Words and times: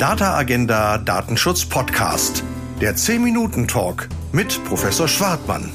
Data 0.00 0.34
Agenda 0.34 0.96
Datenschutz 0.96 1.66
Podcast. 1.66 2.42
Der 2.80 2.96
10-Minuten-Talk 2.96 4.08
mit 4.32 4.64
Professor 4.64 5.06
Schwartmann. 5.06 5.70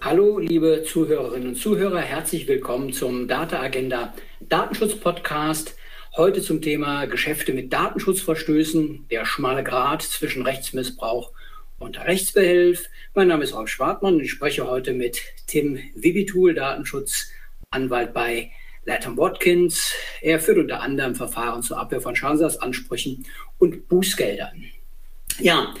Hallo, 0.00 0.38
liebe 0.38 0.84
Zuhörerinnen 0.84 1.48
und 1.48 1.54
Zuhörer, 1.56 1.98
herzlich 1.98 2.46
willkommen 2.46 2.92
zum 2.92 3.26
Data 3.26 3.60
Agenda 3.60 4.14
Datenschutz 4.38 4.94
Podcast. 4.94 5.74
Heute 6.16 6.42
zum 6.42 6.62
Thema 6.62 7.06
Geschäfte 7.06 7.54
mit 7.54 7.72
Datenschutzverstößen, 7.72 9.06
der 9.10 9.24
schmale 9.24 9.64
Grat 9.64 10.02
zwischen 10.02 10.42
Rechtsmissbrauch 10.42 11.32
und 11.80 11.98
Rechtsbehelf. 11.98 12.88
Mein 13.16 13.26
Name 13.26 13.42
ist 13.42 13.52
Rolf 13.56 13.68
Schwartmann 13.68 14.14
und 14.14 14.20
ich 14.20 14.30
spreche 14.30 14.68
heute 14.68 14.92
mit 14.92 15.20
Tim 15.48 15.76
Vibitul, 15.96 16.54
Datenschutzanwalt 16.54 18.14
bei 18.14 18.52
Latham 18.90 19.16
Watkins. 19.16 19.92
Er 20.20 20.40
führt 20.40 20.58
unter 20.58 20.80
anderem 20.80 21.14
Verfahren 21.14 21.62
zur 21.62 21.78
Abwehr 21.78 22.00
von 22.00 22.16
Schadensersatzansprüchen 22.16 23.24
und 23.58 23.88
Bußgeldern. 23.88 24.64
Ja, 25.38 25.72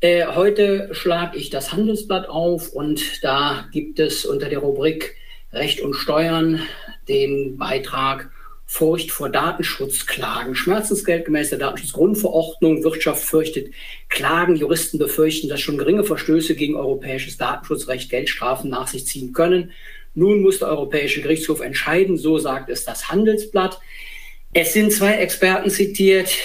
äh, 0.00 0.26
heute 0.26 0.90
schlage 0.92 1.38
ich 1.38 1.48
das 1.48 1.72
Handelsblatt 1.72 2.28
auf 2.28 2.74
und 2.74 3.24
da 3.24 3.66
gibt 3.72 3.98
es 3.98 4.26
unter 4.26 4.50
der 4.50 4.58
Rubrik 4.58 5.16
Recht 5.50 5.80
und 5.80 5.94
Steuern 5.94 6.60
den 7.08 7.56
Beitrag 7.56 8.30
Furcht 8.66 9.12
vor 9.12 9.30
Datenschutzklagen. 9.30 10.54
Schmerzensgeld 10.54 11.24
gemäß 11.24 11.48
der 11.48 11.58
Datenschutzgrundverordnung. 11.58 12.84
Wirtschaft 12.84 13.24
fürchtet 13.24 13.72
Klagen. 14.10 14.56
Juristen 14.56 14.98
befürchten, 14.98 15.48
dass 15.48 15.62
schon 15.62 15.78
geringe 15.78 16.04
Verstöße 16.04 16.54
gegen 16.54 16.76
europäisches 16.76 17.38
Datenschutzrecht 17.38 18.10
Geldstrafen 18.10 18.68
nach 18.68 18.88
sich 18.88 19.06
ziehen 19.06 19.32
können. 19.32 19.72
Nun 20.18 20.42
muss 20.42 20.58
der 20.58 20.66
Europäische 20.66 21.22
Gerichtshof 21.22 21.60
entscheiden, 21.60 22.16
so 22.16 22.38
sagt 22.38 22.70
es 22.70 22.84
das 22.84 23.08
Handelsblatt. 23.08 23.78
Es 24.52 24.72
sind 24.72 24.92
zwei 24.92 25.12
Experten 25.12 25.70
zitiert. 25.70 26.36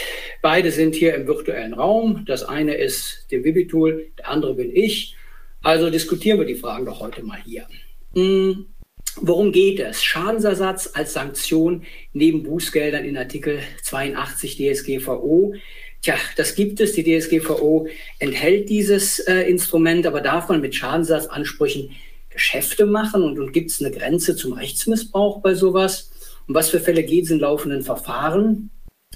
Beide 0.43 0.69
sind 0.71 0.93
hier 0.93 1.15
im 1.15 1.25
virtuellen 1.25 1.73
Raum. 1.73 2.23
Das 2.27 2.43
eine 2.43 2.75
ist 2.75 3.25
dem 3.31 3.43
Vibitul, 3.43 4.11
der 4.19 4.29
andere 4.29 4.53
bin 4.53 4.75
ich. 4.75 5.15
Also 5.63 5.89
diskutieren 5.89 6.37
wir 6.37 6.45
die 6.45 6.53
Fragen 6.53 6.85
doch 6.85 6.99
heute 6.99 7.23
mal 7.23 7.39
hier. 7.43 7.65
Hm. 8.13 8.67
Worum 9.15 9.51
geht 9.51 9.79
es? 9.79 10.03
Schadensersatz 10.03 10.91
als 10.93 11.13
Sanktion 11.13 11.83
neben 12.13 12.43
Bußgeldern 12.43 13.03
in 13.03 13.17
Artikel 13.17 13.57
82 13.81 14.57
DSGVO. 14.57 15.55
Tja, 16.03 16.15
das 16.37 16.53
gibt 16.53 16.79
es. 16.79 16.93
Die 16.93 17.03
DSGVO 17.03 17.87
enthält 18.19 18.69
dieses 18.69 19.17
äh, 19.17 19.49
Instrument, 19.49 20.05
aber 20.05 20.21
darf 20.21 20.47
man 20.49 20.61
mit 20.61 20.75
Schadensersatzansprüchen 20.75 21.89
Geschäfte 22.33 22.85
machen 22.85 23.23
und, 23.23 23.39
und 23.39 23.53
gibt 23.53 23.71
es 23.71 23.81
eine 23.81 23.91
Grenze 23.91 24.35
zum 24.35 24.53
Rechtsmissbrauch 24.53 25.41
bei 25.41 25.53
sowas? 25.53 26.11
Um 26.47 26.55
was 26.55 26.69
für 26.69 26.79
Fälle 26.79 27.03
geht 27.03 27.25
es 27.25 27.31
in 27.31 27.39
laufenden 27.39 27.83
Verfahren? 27.83 28.69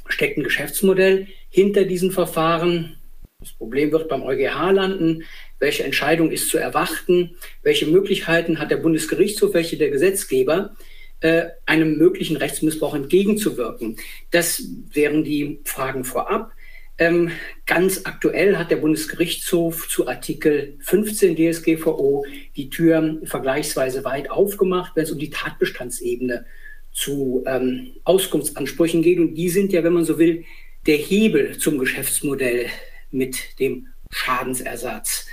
Steckt 0.08 0.38
ein 0.38 0.44
Geschäftsmodell 0.44 1.28
hinter 1.50 1.84
diesen 1.84 2.12
Verfahren? 2.12 2.98
Das 3.40 3.52
Problem 3.52 3.92
wird 3.92 4.10
beim 4.10 4.23
EuGH 4.23 4.72
landen. 4.72 5.23
Welche 5.60 5.84
Entscheidung 5.84 6.32
ist 6.32 6.50
zu 6.50 6.58
erwarten? 6.58 7.36
Welche 7.64 7.86
Möglichkeiten 7.86 8.60
hat 8.60 8.72
der 8.72 8.78
Bundesgerichtshof, 8.78 9.54
welche 9.54 9.78
der 9.78 9.90
Gesetzgeber, 9.90 10.76
äh, 11.20 11.45
einem 11.66 11.98
möglichen 11.98 12.38
Rechtsmissbrauch 12.38 12.95
entgegenzuwirken? 12.95 13.98
Das 14.32 14.64
wären 14.92 15.23
die 15.23 15.60
Fragen 15.66 16.04
vorab. 16.04 16.52
Ähm, 17.00 17.31
ganz 17.66 18.02
aktuell 18.06 18.58
hat 18.58 18.72
der 18.72 18.78
Bundesgerichtshof 18.78 19.88
zu 19.88 20.08
Artikel 20.08 20.78
15 20.80 21.36
DSGVO 21.36 22.26
die 22.56 22.70
Tür 22.70 23.20
vergleichsweise 23.23 24.04
weit 24.04 24.31
aufgemacht, 24.31 24.95
wenn 24.95 25.04
es 25.04 25.12
um 25.12 25.20
die 25.20 25.30
Tatbestandsebene 25.30 26.45
zu 26.92 27.44
ähm, 27.45 27.94
Auskunftsansprüchen 28.04 29.04
geht. 29.04 29.20
Und 29.20 29.36
die 29.36 29.50
sind 29.50 29.72
ja, 29.73 29.84
wenn 29.84 29.94
man 29.94 30.06
so 30.06 30.17
will, 30.17 30.44
der 30.88 30.98
Hebel 30.98 31.58
zum 31.59 31.78
Geschäftsmodell 31.78 32.67
mit 33.11 33.59
dem 33.59 33.88
Schadensersatz. 34.11 35.27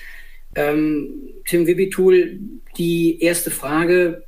Ähm, 0.54 1.32
Tim 1.46 1.66
Wibitul, 1.66 2.40
die 2.76 3.20
erste 3.22 3.50
Frage, 3.50 4.24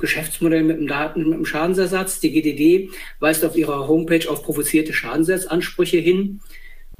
Geschäftsmodell 0.00 0.64
mit 0.64 0.78
dem 0.78 0.88
Daten, 0.88 1.28
mit 1.28 1.38
dem 1.38 1.46
Schadensersatz. 1.46 2.18
Die 2.18 2.32
GDD 2.32 2.90
weist 3.20 3.44
auf 3.44 3.56
ihrer 3.56 3.86
Homepage 3.86 4.28
auf 4.28 4.42
provozierte 4.42 4.92
Schadensersatzansprüche 4.92 5.98
hin. 5.98 6.40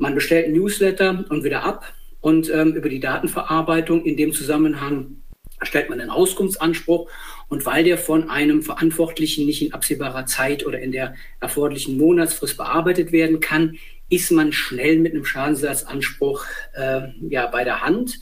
Man 0.01 0.15
bestellt 0.15 0.47
ein 0.47 0.55
Newsletter 0.55 1.27
und 1.29 1.45
wieder 1.45 1.63
ab. 1.63 1.85
Und 2.23 2.51
ähm, 2.51 2.73
über 2.73 2.89
die 2.89 3.01
Datenverarbeitung 3.01 4.05
in 4.05 4.17
dem 4.17 4.33
Zusammenhang 4.33 5.23
stellt 5.63 5.91
man 5.91 6.01
einen 6.01 6.11
Auskunftsanspruch. 6.11 7.09
Und 7.49 7.67
weil 7.67 7.85
der 7.85 7.99
von 7.99 8.31
einem 8.31 8.63
Verantwortlichen 8.63 9.45
nicht 9.45 9.61
in 9.63 9.75
absehbarer 9.75 10.25
Zeit 10.25 10.67
oder 10.67 10.81
in 10.81 10.91
der 10.91 11.15
erforderlichen 11.41 11.99
Monatsfrist 11.99 12.57
bearbeitet 12.57 13.13
werden 13.13 13.41
kann, 13.41 13.77
ist 14.09 14.33
man 14.33 14.53
schnell 14.53 14.99
mit 14.99 15.13
einem 15.13 15.27
Schadensersatzanspruch 15.27 16.47
äh, 16.75 17.03
ja, 17.29 17.47
bei 17.47 17.65
der 17.65 17.83
Hand. 17.83 18.19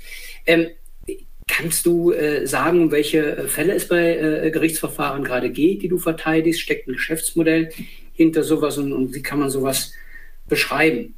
Ähm, 0.46 0.66
kannst 1.46 1.86
du 1.86 2.10
äh, 2.12 2.44
sagen, 2.44 2.82
um 2.82 2.90
welche 2.90 3.46
Fälle 3.46 3.74
es 3.74 3.86
bei 3.86 4.16
äh, 4.16 4.50
Gerichtsverfahren 4.50 5.22
gerade 5.22 5.50
geht, 5.50 5.82
die 5.82 5.88
du 5.88 5.98
verteidigst? 5.98 6.60
Steckt 6.60 6.88
ein 6.88 6.94
Geschäftsmodell 6.94 7.70
hinter 8.14 8.42
sowas 8.42 8.78
und, 8.78 8.92
und 8.92 9.14
wie 9.14 9.22
kann 9.22 9.38
man 9.38 9.48
sowas 9.48 9.92
beschreiben? 10.48 11.14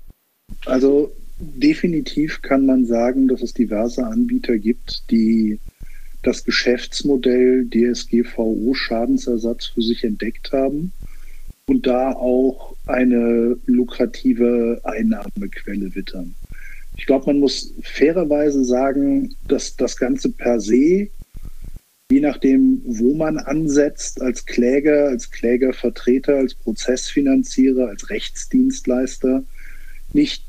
Also 0.66 1.12
definitiv 1.38 2.42
kann 2.42 2.66
man 2.66 2.84
sagen, 2.84 3.28
dass 3.28 3.42
es 3.42 3.54
diverse 3.54 4.04
Anbieter 4.04 4.58
gibt, 4.58 5.10
die 5.10 5.58
das 6.22 6.44
Geschäftsmodell 6.44 7.66
DSGVO 7.66 8.74
Schadensersatz 8.74 9.66
für 9.66 9.82
sich 9.82 10.04
entdeckt 10.04 10.52
haben 10.52 10.92
und 11.66 11.86
da 11.86 12.12
auch 12.12 12.76
eine 12.86 13.56
lukrative 13.66 14.80
Einnahmequelle 14.84 15.94
wittern. 15.94 16.34
Ich 16.96 17.06
glaube, 17.06 17.26
man 17.26 17.38
muss 17.38 17.72
fairerweise 17.82 18.64
sagen, 18.64 19.34
dass 19.48 19.76
das 19.76 19.96
Ganze 19.96 20.30
per 20.30 20.60
se, 20.60 21.08
je 22.10 22.20
nachdem, 22.20 22.82
wo 22.84 23.14
man 23.14 23.38
ansetzt, 23.38 24.20
als 24.20 24.44
Kläger, 24.44 25.06
als 25.08 25.30
Klägervertreter, 25.30 26.34
als 26.34 26.54
Prozessfinanzierer, 26.54 27.88
als 27.88 28.10
Rechtsdienstleister, 28.10 29.44
nicht 30.12 30.44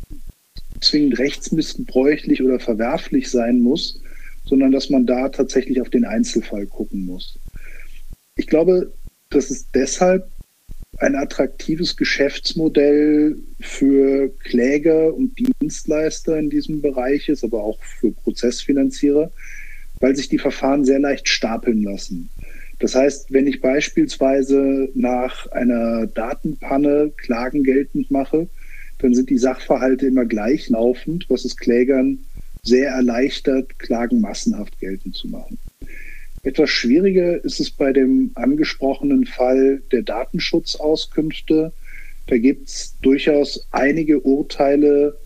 zwingend 0.79 1.19
rechtsmissbräuchlich 1.19 2.41
oder 2.41 2.59
verwerflich 2.59 3.29
sein 3.29 3.61
muss, 3.61 4.01
sondern 4.45 4.71
dass 4.71 4.89
man 4.89 5.05
da 5.05 5.29
tatsächlich 5.29 5.81
auf 5.81 5.89
den 5.89 6.05
Einzelfall 6.05 6.65
gucken 6.65 7.05
muss. 7.05 7.39
Ich 8.35 8.47
glaube, 8.47 8.91
das 9.29 9.51
ist 9.51 9.69
deshalb 9.73 10.29
ein 10.97 11.15
attraktives 11.15 11.95
Geschäftsmodell 11.95 13.37
für 13.59 14.29
Kläger 14.39 15.13
und 15.13 15.37
Dienstleister 15.61 16.37
in 16.37 16.49
diesem 16.49 16.81
Bereich 16.81 17.29
ist, 17.29 17.43
aber 17.43 17.63
auch 17.63 17.81
für 17.81 18.11
Prozessfinanzierer, 18.11 19.31
weil 19.99 20.15
sich 20.15 20.29
die 20.29 20.37
Verfahren 20.37 20.85
sehr 20.85 20.99
leicht 20.99 21.27
stapeln 21.27 21.83
lassen. 21.83 22.29
Das 22.79 22.95
heißt, 22.95 23.31
wenn 23.31 23.47
ich 23.47 23.61
beispielsweise 23.61 24.89
nach 24.95 25.47
einer 25.51 26.07
Datenpanne 26.07 27.11
Klagen 27.15 27.63
geltend 27.63 28.09
mache, 28.09 28.49
dann 29.01 29.13
sind 29.13 29.29
die 29.29 29.37
Sachverhalte 29.37 30.07
immer 30.07 30.25
gleichlaufend, 30.25 31.25
was 31.29 31.45
es 31.45 31.57
Klägern 31.57 32.19
sehr 32.63 32.91
erleichtert, 32.91 33.79
Klagen 33.79 34.21
massenhaft 34.21 34.79
geltend 34.79 35.15
zu 35.15 35.27
machen. 35.27 35.57
Etwas 36.43 36.69
schwieriger 36.69 37.43
ist 37.43 37.59
es 37.59 37.71
bei 37.71 37.93
dem 37.93 38.31
angesprochenen 38.35 39.25
Fall 39.25 39.81
der 39.91 40.03
Datenschutzauskünfte. 40.03 41.73
Da 42.27 42.37
gibt 42.37 42.69
es 42.69 42.97
durchaus 43.01 43.67
einige 43.71 44.21
Urteile. 44.21 45.19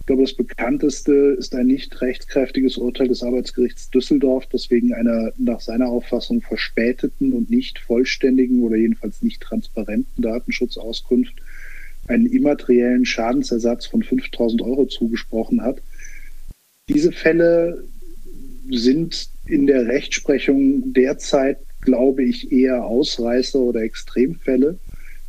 Ich 0.00 0.06
glaube, 0.06 0.22
das 0.22 0.34
bekannteste 0.34 1.36
ist 1.38 1.54
ein 1.54 1.66
nicht 1.66 2.00
rechtskräftiges 2.00 2.76
Urteil 2.76 3.08
des 3.08 3.22
Arbeitsgerichts 3.24 3.90
Düsseldorf, 3.90 4.46
das 4.46 4.70
wegen 4.70 4.92
einer 4.92 5.32
nach 5.36 5.60
seiner 5.60 5.88
Auffassung 5.88 6.42
verspäteten 6.42 7.32
und 7.32 7.50
nicht 7.50 7.80
vollständigen 7.80 8.62
oder 8.62 8.76
jedenfalls 8.76 9.22
nicht 9.22 9.42
transparenten 9.42 10.22
Datenschutzauskunft 10.22 11.34
einen 12.06 12.26
immateriellen 12.26 13.04
Schadensersatz 13.04 13.86
von 13.86 14.02
5000 14.02 14.62
Euro 14.62 14.86
zugesprochen 14.86 15.62
hat. 15.62 15.82
Diese 16.88 17.12
Fälle 17.12 17.84
sind 18.70 19.28
in 19.46 19.66
der 19.66 19.86
Rechtsprechung 19.86 20.92
derzeit, 20.92 21.58
glaube 21.80 22.24
ich, 22.24 22.52
eher 22.52 22.84
Ausreißer 22.84 23.58
oder 23.58 23.82
Extremfälle, 23.82 24.78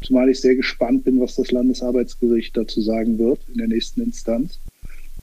zumal 0.02 0.30
ich 0.30 0.40
sehr 0.40 0.56
gespannt 0.56 1.04
bin, 1.04 1.20
was 1.20 1.36
das 1.36 1.52
Landesarbeitsgericht 1.52 2.56
dazu 2.56 2.82
sagen 2.82 3.20
wird 3.20 3.40
in 3.50 3.58
der 3.58 3.68
nächsten 3.68 4.02
Instanz. 4.02 4.60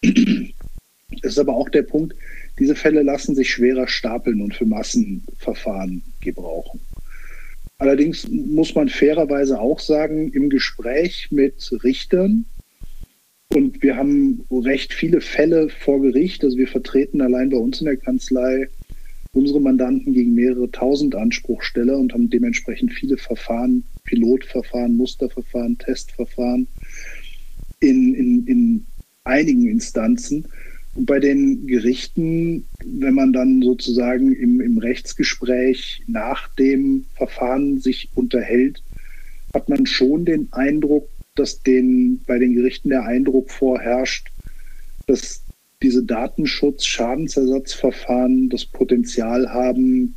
Es 0.03 1.33
ist 1.33 1.39
aber 1.39 1.55
auch 1.55 1.69
der 1.69 1.83
Punkt, 1.83 2.15
diese 2.59 2.75
Fälle 2.77 3.03
lassen 3.03 3.35
sich 3.35 3.51
schwerer 3.51 3.89
stapeln 3.89 4.41
und 4.41 4.55
für 4.55 4.67
Massenverfahren 4.67 6.03
gebrauchen. 6.21 6.81
Allerdings 7.79 8.29
muss 8.29 8.75
man 8.75 8.89
fairerweise 8.89 9.61
auch 9.61 9.81
sagen, 9.81 10.33
im 10.33 10.49
Gespräch 10.49 11.29
mit 11.31 11.71
Richtern, 11.83 12.47
und 13.53 13.83
wir 13.83 13.97
haben 13.97 14.45
recht 14.51 14.93
viele 14.93 15.21
Fälle 15.21 15.69
vor 15.69 16.01
Gericht, 16.01 16.43
also 16.43 16.57
wir 16.57 16.67
vertreten 16.67 17.21
allein 17.21 17.51
bei 17.51 17.57
uns 17.57 17.81
in 17.81 17.87
der 17.87 17.97
Kanzlei 17.97 18.69
unsere 19.33 19.61
Mandanten 19.61 20.13
gegen 20.13 20.35
mehrere 20.35 20.71
tausend 20.71 21.15
Anspruchsteller 21.15 21.99
und 21.99 22.13
haben 22.13 22.31
dementsprechend 22.31 22.93
viele 22.93 23.17
Verfahren, 23.17 23.85
Pilotverfahren, 24.05 24.97
Musterverfahren, 24.97 25.77
Testverfahren 25.79 26.69
in, 27.81 28.15
in, 28.15 28.47
in 28.47 28.87
einigen 29.25 29.69
Instanzen. 29.69 30.49
Bei 30.97 31.19
den 31.19 31.67
Gerichten, 31.67 32.69
wenn 32.85 33.15
man 33.15 33.33
dann 33.33 33.61
sozusagen 33.63 34.33
im, 34.33 34.61
im 34.61 34.79
Rechtsgespräch 34.79 36.05
nach 36.07 36.47
dem 36.55 37.07
Verfahren 37.15 37.81
sich 37.81 38.11
unterhält, 38.15 38.85
hat 39.53 39.69
man 39.69 39.87
schon 39.87 40.25
den 40.25 40.53
Eindruck, 40.53 41.09
dass 41.35 41.63
den, 41.63 42.23
bei 42.27 42.39
den 42.39 42.55
Gerichten 42.55 42.91
der 42.91 43.03
Eindruck 43.05 43.51
vorherrscht, 43.51 44.31
dass 45.07 45.43
diese 45.83 46.05
Datenschutz-Schadensersatzverfahren 46.05 48.49
das 48.49 48.65
Potenzial 48.65 49.53
haben, 49.53 50.15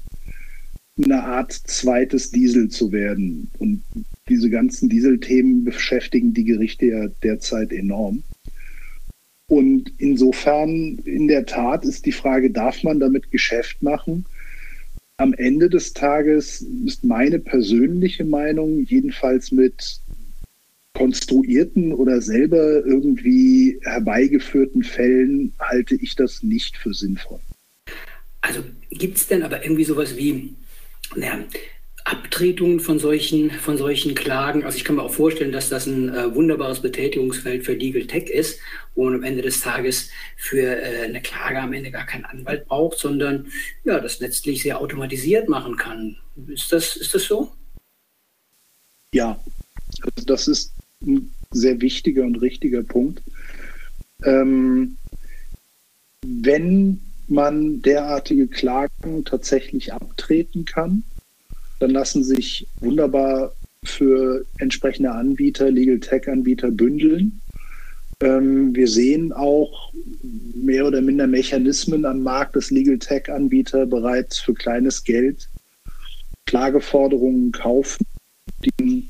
eine 1.04 1.24
Art 1.24 1.54
zweites 1.54 2.30
Diesel 2.32 2.70
zu 2.70 2.92
werden. 2.92 3.50
Und 3.60 3.84
diese 4.30 4.50
ganzen 4.50 4.90
Dieselthemen 4.90 5.64
beschäftigen 5.64 6.34
die 6.34 6.46
Gerichte 6.46 6.88
ja 6.88 7.08
derzeit 7.24 7.72
enorm. 7.72 8.24
Und 9.50 9.94
insofern, 9.98 10.98
in 11.06 11.28
der 11.28 11.46
Tat, 11.46 11.86
ist 11.86 12.06
die 12.06 12.12
Frage, 12.12 12.52
darf 12.52 12.84
man 12.84 13.00
damit 13.00 13.32
Geschäft 13.32 13.82
machen? 13.82 14.26
Am 15.16 15.34
Ende 15.34 15.70
des 15.70 15.94
Tages 15.94 16.66
ist 16.86 17.04
meine 17.04 17.40
persönliche 17.40 18.26
Meinung, 18.26 18.84
jedenfalls 18.86 19.52
mit 19.52 20.00
konstruierten 20.94 21.94
oder 21.94 22.22
selber 22.22 22.86
irgendwie 22.86 23.80
herbeigeführten 23.84 24.84
Fällen, 24.84 25.54
halte 25.60 25.96
ich 25.96 26.16
das 26.16 26.44
nicht 26.44 26.76
für 26.76 26.94
sinnvoll. 26.94 27.40
Also 28.42 28.64
gibt 28.90 29.18
es 29.18 29.28
denn 29.28 29.44
aber 29.44 29.64
irgendwie 29.64 29.84
sowas 29.84 30.18
wie, 30.18 30.56
naja, 31.16 31.40
Abtretungen 32.08 32.80
von 32.80 33.00
solchen, 33.00 33.52
von 33.52 33.78
solchen 33.78 34.16
Klagen. 34.16 34.64
Also 34.64 34.78
ich 34.78 34.86
kann 34.86 34.96
mir 34.96 35.04
auch 35.04 35.14
vorstellen, 35.14 35.52
dass 35.52 35.68
das 35.68 35.88
ein 35.88 36.14
äh, 36.16 36.34
wunderbares 36.34 36.82
Betätigungsfeld 36.82 37.66
für 37.66 37.74
Legal 37.74 38.06
Tech 38.08 38.30
ist, 38.30 38.60
wo 38.96 39.04
man 39.04 39.16
am 39.16 39.24
Ende 39.24 39.42
des 39.42 39.60
Tages 39.60 40.10
für 40.38 40.62
äh, 40.62 41.04
eine 41.04 41.22
Klage 41.22 41.60
am 41.60 41.74
Ende 41.74 41.92
gar 41.92 42.06
keinen 42.06 42.24
Anwalt 42.24 42.66
braucht, 42.68 42.98
sondern 42.98 43.48
ja, 43.84 44.00
das 44.00 44.20
letztlich 44.20 44.64
sehr 44.64 44.80
automatisiert 44.80 45.50
machen 45.50 45.76
kann. 45.76 46.16
Ist 46.48 46.72
das, 46.72 46.96
ist 46.96 47.14
das 47.14 47.26
so? 47.26 47.52
Ja, 49.14 49.38
also 50.02 50.26
das 50.26 50.48
ist 50.48 50.72
ein 51.02 51.34
sehr 51.52 51.82
wichtiger 51.82 52.24
und 52.24 52.38
richtiger 52.38 52.84
Punkt. 52.84 53.22
Ähm, 54.24 54.98
wenn 56.26 57.02
man 57.28 57.82
derartige 57.82 58.48
Klagen 58.48 59.26
tatsächlich 59.26 59.92
abtreten 59.92 60.64
kann, 60.64 61.04
dann 61.80 61.92
lassen 61.92 62.24
sich 62.24 62.68
wunderbar 62.80 63.54
für 63.84 64.46
entsprechende 64.58 65.12
Anbieter, 65.12 65.72
Legal 65.72 66.00
Tech-Anbieter 66.00 66.72
bündeln. 66.72 67.42
Ähm, 68.22 68.76
wir 68.76 68.88
sehen 68.88 69.32
auch 69.32 69.94
mehr 70.56 70.86
oder 70.86 71.02
minder 71.02 71.28
Mechanismen 71.28 72.06
am 72.06 72.22
Markt, 72.22 72.56
dass 72.56 72.72
Legal 72.72 72.98
Tech-Anbieter 72.98 73.86
bereits 73.86 74.40
für 74.40 74.54
kleines 74.54 75.04
Geld 75.04 75.48
Klageforderungen 76.46 77.52
kaufen, 77.52 78.06
die 78.64 79.08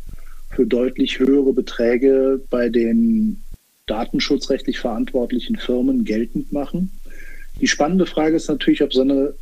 für 0.50 0.66
deutlich 0.66 1.20
höhere 1.20 1.54
Beträge 1.54 2.42
bei 2.50 2.68
den 2.68 3.42
datenschutzrechtlich 3.86 4.80
verantwortlichen 4.80 5.56
Firmen 5.56 6.04
geltend 6.04 6.52
machen. 6.52 6.92
Die 7.62 7.68
spannende 7.68 8.06
Frage 8.06 8.36
ist 8.36 8.50
natürlich, 8.50 8.84
ob 8.84 8.94
so 8.94 9.02
eine 9.02 9.34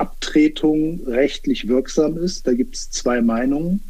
Abtretung 0.00 1.00
rechtlich 1.06 1.68
wirksam 1.68 2.18
ist. 2.18 2.46
Da 2.46 2.52
gibt 2.52 2.76
es 2.76 2.90
zwei 2.90 3.20
Meinungen. 3.20 3.80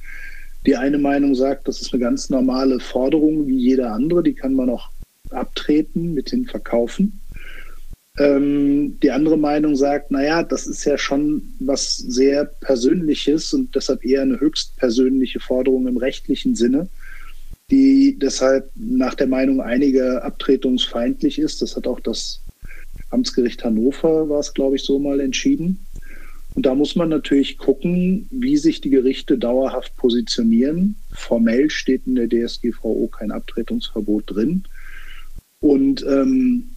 Die 0.67 0.77
eine 0.77 0.99
Meinung 0.99 1.35
sagt, 1.35 1.69
das 1.69 1.81
ist 1.81 1.93
eine 1.93 2.03
ganz 2.03 2.31
normale 2.31 2.81
Forderung 2.81 3.47
wie 3.47 3.59
jede 3.59 3.91
andere, 3.91 4.23
die 4.23 4.35
kann 4.35 4.55
man 4.55 4.71
auch 4.71 4.91
abtreten, 5.31 6.15
mit 6.15 6.33
den 6.33 6.47
verkaufen. 6.47 7.21
Ähm, 8.17 8.99
die 9.03 9.11
andere 9.11 9.37
Meinung 9.37 9.75
sagt, 9.75 10.11
naja, 10.11 10.43
das 10.43 10.67
ist 10.67 10.85
ja 10.85 10.97
schon 10.97 11.55
was 11.59 11.97
sehr 11.97 12.45
Persönliches 12.45 13.53
und 13.53 13.75
deshalb 13.75 14.05
eher 14.05 14.23
eine 14.23 14.39
höchst 14.39 14.77
persönliche 14.77 15.41
Forderung 15.41 15.89
im 15.89 15.97
rechtlichen 15.97 16.55
Sinne, 16.55 16.89
die 17.71 18.17
deshalb 18.19 18.71
nach 18.77 19.15
der 19.15 19.27
Meinung 19.27 19.61
einiger 19.61 20.25
abtretungsfeindlich 20.25 21.39
ist. 21.41 21.61
Das 21.61 21.77
hat 21.77 21.87
auch 21.87 22.01
das 22.01 22.41
Amtsgericht 23.11 23.65
Hannover, 23.65 24.29
war 24.29 24.41
es, 24.41 24.55
glaube 24.55 24.77
ich, 24.77 24.85
so 24.85 24.99
mal 24.99 25.21
entschieden. 25.21 25.84
Und 26.55 26.67
da 26.67 26.75
muss 26.75 26.95
man 26.95 27.09
natürlich 27.09 27.59
gucken, 27.59 28.29
wie 28.31 28.57
sich 28.57 28.81
die 28.81 28.91
Gerichte 28.91 29.37
dauerhaft 29.39 29.97
positionieren. 29.97 30.97
Formell 31.11 31.69
steht 31.69 32.07
in 32.07 32.15
der 32.15 32.29
DSGVO 32.29 33.09
kein 33.09 33.33
Abtretungsverbot 33.33 34.25
drin. 34.27 34.65
Und 35.61 36.05
ähm, 36.07 36.71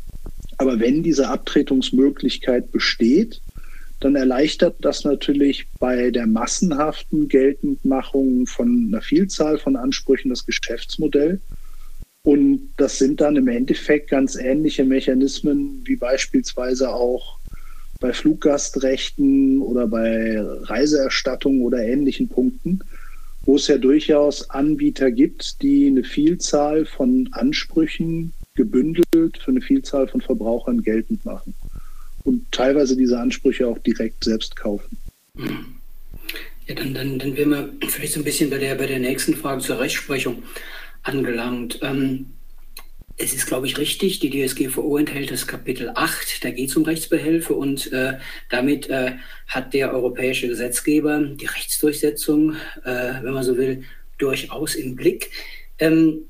aber 0.58 0.80
wenn 0.80 1.04
diese 1.04 1.28
Abtretungsmöglichkeit 1.30 2.72
besteht, 2.72 3.42
dann 4.00 4.16
erleichtert 4.16 4.78
das 4.82 5.04
natürlich 5.04 5.68
bei 5.80 6.12
der 6.12 6.28
massenhaften 6.28 7.28
Geltendmachung 7.28 8.48
von 8.48 8.88
einer 8.88 9.02
Vielzahl 9.02 9.58
von 9.58 9.76
Ansprüchen 9.76 10.30
das 10.30 10.46
Geschäftsmodell. 10.46 11.42
Und 12.24 12.74
das 12.78 12.98
sind 12.98 13.22
dann 13.22 13.36
im 13.36 13.48
Endeffekt 13.48 14.10
ganz 14.10 14.36
ähnliche 14.36 14.84
Mechanismen 14.84 15.82
wie 15.86 15.96
beispielsweise 15.96 16.94
auch 16.94 17.37
bei 18.00 18.14
Fluggastrechten 18.14 19.62
oder 19.62 19.88
bei 19.88 20.40
Reiseerstattung 20.40 21.62
oder 21.62 21.80
ähnlichen 21.80 22.28
Punkten, 22.28 22.80
wo 23.44 23.56
es 23.56 23.68
ja 23.68 23.78
durchaus 23.78 24.50
Anbieter 24.50 25.12
gibt, 25.12 25.62
die 25.62 25.88
eine 25.88 26.04
Vielzahl 26.04 26.86
von 26.86 27.30
Ansprüchen 27.32 28.34
gebündelt 28.56 29.38
für 29.40 29.52
eine 29.52 29.62
Vielzahl 29.62 30.08
von 30.08 30.22
Verbrauchern 30.22 30.82
geltend 30.82 31.24
machen 31.26 31.54
und 32.24 32.52
teilweise 32.52 32.98
diese 32.98 33.20
Ansprüche 33.20 33.68
auch 33.68 33.78
direkt 33.80 34.24
selbst 34.24 34.56
kaufen. 34.56 34.98
Ja, 36.68 36.76
dann, 36.76 36.94
dann, 36.94 37.20
dann 37.20 37.38
wären 37.38 37.50
wir 37.52 37.70
vielleicht 37.88 38.14
so 38.14 38.20
ein 38.20 38.26
bisschen 38.26 38.50
bei 38.50 38.58
der, 38.58 38.76
bei 38.76 38.88
der 38.88 39.00
nächsten 39.00 39.36
Frage 39.36 39.62
zur 39.62 39.80
Rechtsprechung 39.80 40.44
angelangt. 41.04 41.80
Ähm, 41.82 42.26
es 43.18 43.34
ist, 43.34 43.48
glaube 43.48 43.66
ich, 43.66 43.78
richtig, 43.78 44.20
die 44.20 44.30
DSGVO 44.30 44.98
enthält 44.98 45.32
das 45.32 45.48
Kapitel 45.48 45.92
8, 45.94 46.44
da 46.44 46.52
geht 46.52 46.70
es 46.70 46.78
um 46.78 46.84
Rechtsbehelfe 46.84 47.54
und 47.56 47.92
äh, 47.92 48.20
damit 48.50 48.90
äh, 48.90 49.14
hat 49.48 49.74
der 49.74 49.92
europäische 49.92 50.48
Gesetzgeber 50.48 51.20
die 51.20 51.48
Rechtsdurchsetzung, 51.48 52.54
äh, 52.84 53.14
wenn 53.24 53.34
man 53.34 53.44
so 53.44 53.58
will, 53.58 53.84
durchaus 54.20 54.76
im 54.76 54.96
Blick. 54.96 55.32
Ähm, 55.80 56.30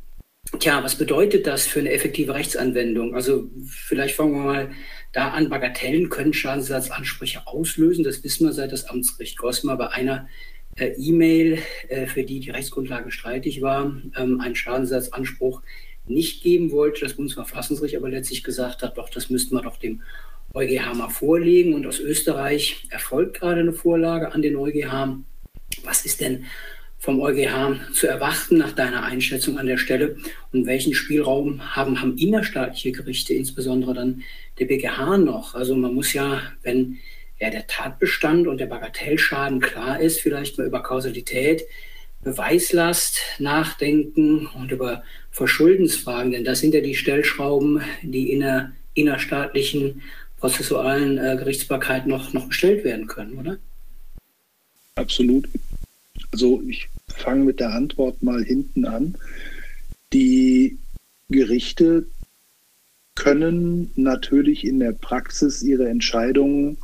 tja, 0.60 0.82
was 0.82 0.96
bedeutet 0.96 1.46
das 1.46 1.66
für 1.66 1.80
eine 1.80 1.92
effektive 1.92 2.34
Rechtsanwendung? 2.34 3.16
Also 3.16 3.50
vielleicht 3.68 4.16
fangen 4.16 4.34
wir 4.34 4.44
mal 4.44 4.72
da 5.12 5.30
an. 5.30 5.50
Bagatellen 5.50 6.08
können 6.08 6.34
Schadensersatzansprüche 6.34 7.48
auslösen. 7.48 8.06
Das 8.06 8.24
wissen 8.24 8.48
wir 8.48 8.54
seit 8.54 8.72
das 8.72 8.86
Amtsgericht 8.86 9.38
Gosmar 9.38 9.78
bei 9.78 9.90
einer 9.90 10.30
äh, 10.78 10.94
E-Mail, 10.98 11.60
äh, 11.90 12.08
für 12.08 12.24
die 12.24 12.40
die 12.40 12.52
Rechtsgrundlage 12.52 13.12
streitig 13.12 13.62
war, 13.62 13.92
ähm, 14.16 14.40
einen 14.40 14.56
Schadensersatzanspruch 14.56 15.62
nicht 16.10 16.44
geben 16.44 16.72
wollte, 16.72 17.02
das 17.02 17.14
Bundesverfassungsgericht 17.14 17.96
aber 17.96 18.10
letztlich 18.10 18.44
gesagt 18.44 18.82
hat, 18.84 18.98
doch, 18.98 19.10
das 19.10 19.30
müssten 19.30 19.56
wir 19.56 19.62
doch 19.62 19.78
dem 19.78 20.02
EuGH 20.54 20.94
mal 20.94 21.10
vorlegen. 21.10 21.74
Und 21.74 21.86
aus 21.86 22.00
Österreich 22.00 22.88
erfolgt 22.90 23.40
gerade 23.40 23.62
eine 23.62 23.74
Vorlage 23.74 24.32
an 24.32 24.42
den 24.42 24.56
EuGH. 24.56 25.18
Was 25.84 26.06
ist 26.06 26.22
denn 26.22 26.46
vom 27.00 27.22
EuGH 27.22 27.94
zu 27.94 28.08
erwarten 28.08 28.58
nach 28.58 28.72
deiner 28.72 29.04
Einschätzung 29.04 29.58
an 29.58 29.68
der 29.68 29.78
Stelle? 29.78 30.18
Und 30.52 30.66
welchen 30.66 30.94
Spielraum 30.94 31.76
haben, 31.76 32.02
haben 32.02 32.18
innerstaatliche 32.18 32.92
Gerichte, 32.92 33.34
insbesondere 33.34 33.94
dann 33.94 34.24
der 34.60 34.66
BGH 34.66 35.18
noch? 35.18 35.56
Also 35.56 35.76
man 35.76 35.94
muss 35.94 36.14
ja, 36.14 36.42
wenn 36.64 37.00
ja, 37.40 37.50
der 37.50 37.68
Tatbestand 37.68 38.48
und 38.48 38.58
der 38.60 38.66
Bagatellschaden 38.66 39.60
klar 39.60 40.00
ist, 40.00 40.22
vielleicht 40.22 40.58
mal 40.58 40.66
über 40.66 40.82
Kausalität 40.82 41.66
Beweislast 42.28 43.20
nachdenken 43.40 44.48
und 44.48 44.72
über 44.72 45.04
Verschuldensfragen, 45.32 46.32
denn 46.32 46.44
das 46.44 46.60
sind 46.60 46.74
ja 46.74 46.82
die 46.82 46.96
Stellschrauben, 46.96 47.82
die 48.02 48.32
in 48.32 48.42
der 48.42 48.74
innerstaatlichen 48.96 50.02
prozessualen 50.38 51.18
äh, 51.18 51.38
Gerichtsbarkeit 51.38 52.06
noch, 52.06 52.34
noch 52.34 52.50
gestellt 52.50 52.84
werden 52.84 53.08
können, 53.08 53.38
oder? 53.38 53.58
Absolut. 54.96 55.48
Also 56.34 56.62
ich 56.68 56.90
fange 57.08 57.46
mit 57.46 57.62
der 57.62 57.72
Antwort 57.74 58.22
mal 58.22 58.44
hinten 58.44 58.86
an. 58.86 59.16
Die 60.12 60.78
Gerichte 61.30 62.08
können 63.16 63.92
natürlich 63.96 64.66
in 64.66 64.80
der 64.80 64.92
Praxis 64.92 65.64
ihre 65.64 65.88
Entscheidungen 65.88 66.78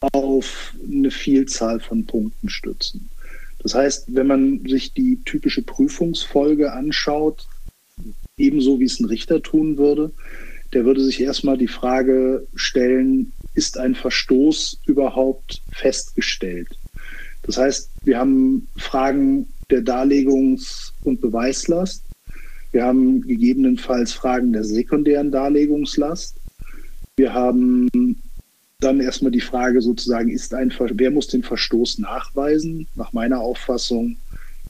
auf 0.00 0.74
eine 0.84 1.10
Vielzahl 1.10 1.78
von 1.78 2.04
Punkten 2.04 2.48
stützen. 2.48 3.10
Das 3.62 3.74
heißt, 3.74 4.14
wenn 4.14 4.26
man 4.26 4.64
sich 4.66 4.94
die 4.94 5.22
typische 5.24 5.62
Prüfungsfolge 5.62 6.72
anschaut, 6.72 7.50
ebenso 8.36 8.80
wie 8.80 8.84
es 8.84 9.00
ein 9.00 9.06
Richter 9.06 9.42
tun 9.42 9.76
würde, 9.76 10.14
der 10.72 10.84
würde 10.84 11.02
sich 11.02 11.20
erstmal 11.20 11.58
die 11.58 11.68
Frage 11.68 12.48
stellen, 12.54 13.32
ist 13.54 13.76
ein 13.76 13.94
Verstoß 13.94 14.80
überhaupt 14.86 15.62
festgestellt. 15.68 16.78
Das 17.42 17.58
heißt, 17.58 17.92
wir 18.04 18.18
haben 18.18 18.68
Fragen 18.76 19.54
der 19.70 19.82
Darlegungs- 19.82 20.92
und 21.02 21.20
Beweislast. 21.20 22.06
Wir 22.72 22.84
haben 22.84 23.20
gegebenenfalls 23.22 24.12
Fragen 24.12 24.52
der 24.52 24.64
sekundären 24.64 25.32
Darlegungslast. 25.32 26.40
Wir 27.16 27.34
haben 27.34 27.88
dann 28.80 29.00
erstmal 29.00 29.32
die 29.32 29.40
Frage 29.40 29.80
sozusagen, 29.82 30.30
ist 30.30 30.54
ein, 30.54 30.72
wer 30.78 31.10
muss 31.10 31.28
den 31.28 31.42
Verstoß 31.42 31.98
nachweisen? 31.98 32.88
Nach 32.94 33.12
meiner 33.12 33.40
Auffassung 33.40 34.16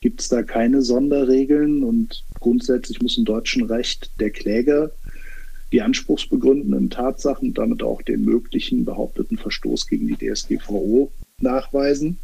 gibt 0.00 0.20
es 0.20 0.28
da 0.28 0.42
keine 0.42 0.82
Sonderregeln 0.82 1.84
und 1.84 2.24
grundsätzlich 2.40 3.00
muss 3.00 3.18
im 3.18 3.24
deutschen 3.24 3.64
Recht 3.64 4.10
der 4.20 4.30
Kläger 4.30 4.92
die 5.72 5.82
anspruchsbegründenden 5.82 6.90
Tatsachen 6.90 7.48
und 7.48 7.58
damit 7.58 7.82
auch 7.82 8.02
den 8.02 8.24
möglichen 8.24 8.84
behaupteten 8.84 9.38
Verstoß 9.38 9.86
gegen 9.86 10.08
die 10.08 10.16
DSGVO 10.16 11.12
nachweisen. 11.38 12.18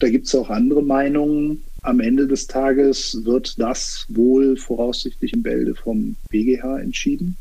Da 0.00 0.08
gibt 0.08 0.26
es 0.26 0.34
auch 0.34 0.50
andere 0.50 0.82
Meinungen. 0.82 1.62
Am 1.82 2.00
Ende 2.00 2.26
des 2.26 2.46
Tages 2.46 3.24
wird 3.24 3.60
das 3.60 4.06
wohl 4.08 4.56
voraussichtlich 4.56 5.32
im 5.34 5.42
Bälde 5.42 5.74
vom 5.74 6.16
BGH 6.30 6.80
entschieden. 6.80 7.36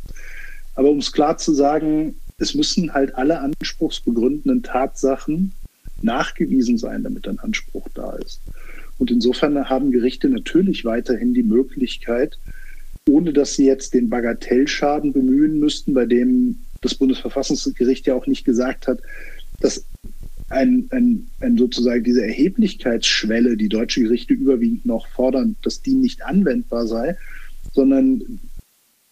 Aber 0.75 0.89
um 0.89 0.99
es 0.99 1.11
klar 1.11 1.37
zu 1.37 1.53
sagen, 1.53 2.15
es 2.37 2.53
müssen 2.55 2.93
halt 2.93 3.15
alle 3.15 3.39
anspruchsbegründenden 3.39 4.63
Tatsachen 4.63 5.53
nachgewiesen 6.01 6.77
sein, 6.77 7.03
damit 7.03 7.27
ein 7.27 7.39
Anspruch 7.39 7.87
da 7.93 8.13
ist. 8.17 8.41
Und 8.97 9.11
insofern 9.11 9.69
haben 9.69 9.91
Gerichte 9.91 10.29
natürlich 10.29 10.85
weiterhin 10.85 11.33
die 11.33 11.43
Möglichkeit, 11.43 12.39
ohne 13.07 13.33
dass 13.33 13.55
sie 13.55 13.65
jetzt 13.65 13.93
den 13.93 14.09
Bagatellschaden 14.09 15.13
bemühen 15.13 15.59
müssten, 15.59 15.93
bei 15.93 16.05
dem 16.05 16.59
das 16.81 16.95
Bundesverfassungsgericht 16.95 18.07
ja 18.07 18.15
auch 18.15 18.27
nicht 18.27 18.45
gesagt 18.45 18.87
hat, 18.87 19.01
dass 19.59 19.85
ein, 20.49 20.87
ein, 20.91 21.31
ein 21.39 21.57
sozusagen 21.57 22.03
diese 22.03 22.23
Erheblichkeitsschwelle, 22.23 23.57
die 23.57 23.69
deutsche 23.69 24.01
Gerichte 24.01 24.33
überwiegend 24.33 24.85
noch 24.85 25.07
fordern, 25.07 25.55
dass 25.63 25.81
die 25.81 25.95
nicht 25.95 26.23
anwendbar 26.23 26.85
sei, 26.87 27.17
sondern 27.71 28.39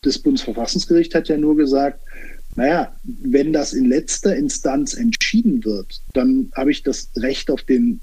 das 0.01 0.19
Bundesverfassungsgericht 0.19 1.15
hat 1.15 1.29
ja 1.29 1.37
nur 1.37 1.55
gesagt, 1.55 1.99
naja, 2.55 2.93
wenn 3.03 3.53
das 3.53 3.74
in 3.74 3.86
letzter 3.86 4.36
Instanz 4.36 4.93
entschieden 4.93 5.63
wird, 5.63 6.01
dann 6.13 6.51
habe 6.55 6.72
ich 6.72 6.84
das 6.84 7.10
Recht 7.15 7.50
auf 7.50 7.63
den 7.63 8.01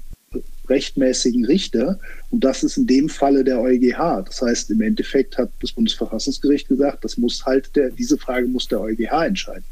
rechtmäßigen 0.69 1.45
Richter. 1.45 1.99
Und 2.29 2.43
das 2.43 2.63
ist 2.63 2.77
in 2.77 2.87
dem 2.87 3.09
Falle 3.09 3.43
der 3.43 3.59
EuGH. 3.59 4.23
Das 4.25 4.41
heißt, 4.41 4.69
im 4.69 4.81
Endeffekt 4.81 5.37
hat 5.37 5.51
das 5.59 5.71
Bundesverfassungsgericht 5.71 6.67
gesagt, 6.67 7.03
das 7.03 7.17
muss 7.17 7.45
halt 7.45 7.75
der, 7.75 7.89
diese 7.89 8.17
Frage 8.17 8.47
muss 8.47 8.67
der 8.67 8.81
EuGH 8.81 9.25
entscheiden. 9.25 9.65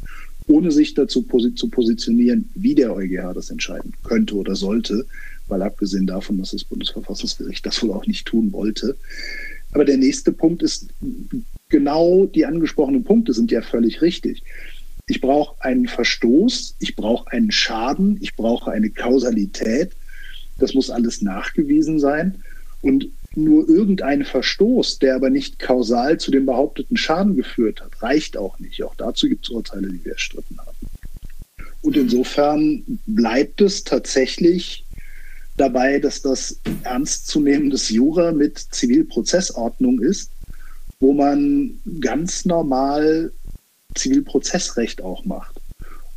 Ohne 0.48 0.72
sich 0.72 0.94
dazu 0.94 1.24
posi 1.24 1.54
zu 1.56 1.70
positionieren, 1.70 2.50
wie 2.56 2.74
der 2.74 2.94
EuGH 2.94 3.34
das 3.34 3.50
entscheiden 3.50 3.94
könnte 4.04 4.36
oder 4.36 4.56
sollte, 4.56 5.06
weil 5.48 5.62
abgesehen 5.62 6.08
davon, 6.08 6.38
dass 6.38 6.52
das 6.52 6.64
Bundesverfassungsgericht 6.64 7.66
das 7.66 7.82
wohl 7.84 7.92
auch 7.92 8.08
nicht 8.08 8.26
tun 8.26 8.52
wollte. 8.54 8.96
Aber 9.72 9.86
der 9.86 9.98
nächste 9.98 10.32
Punkt 10.32 10.64
ist, 10.64 10.88
genau 11.70 12.26
die 12.26 12.46
angesprochenen 12.46 13.04
Punkte 13.04 13.34
sind 13.34 13.52
ja 13.52 13.62
völlig 13.62 14.02
richtig. 14.02 14.44
Ich 15.08 15.22
brauche 15.22 15.64
einen 15.64 15.88
Verstoß, 15.88 16.76
ich 16.80 16.96
brauche 16.96 17.32
einen 17.32 17.52
Schaden, 17.52 18.18
ich 18.22 18.36
brauche 18.36 18.72
eine 18.72 18.90
Kausalität 18.90 19.96
das 20.60 20.74
muss 20.74 20.90
alles 20.90 21.22
nachgewiesen 21.22 22.00
sein. 22.00 22.44
Und 22.82 23.10
nur 23.36 23.70
irgendein 23.70 24.26
Verstoß, 24.26 25.00
der 25.00 25.16
aber 25.16 25.30
nicht 25.30 25.60
kausal 25.60 26.20
zu 26.20 26.32
dem 26.32 26.46
behaupteten 26.46 26.98
Schaden 26.98 27.36
geführt 27.36 27.82
hat, 27.82 28.02
reicht 28.02 28.36
auch 28.36 28.58
nicht. 28.60 28.84
Auch 28.84 28.96
dazu 28.96 29.28
gibt 29.28 29.46
es 29.46 29.52
Urteile, 29.52 29.90
die 29.90 30.04
wir 30.04 30.14
erstritten 30.14 30.58
haben. 30.58 30.78
Und 31.82 31.96
insofern 31.96 32.84
bleibt 33.06 33.62
es 33.62 33.84
tatsächlich 33.84 34.86
dabei, 35.56 36.00
dass 36.00 36.22
das 36.22 36.60
ernstzunehmendes 36.84 37.90
Jura 37.90 38.32
mit 38.32 38.58
Zivilprozessordnung 38.58 40.02
ist, 40.02 40.32
wo 41.00 41.13
man 41.13 41.80
ganz 42.01 42.46
normal 42.46 43.32
Zivilprozessrecht 43.96 45.01
auch 45.01 45.25
macht. 45.25 45.56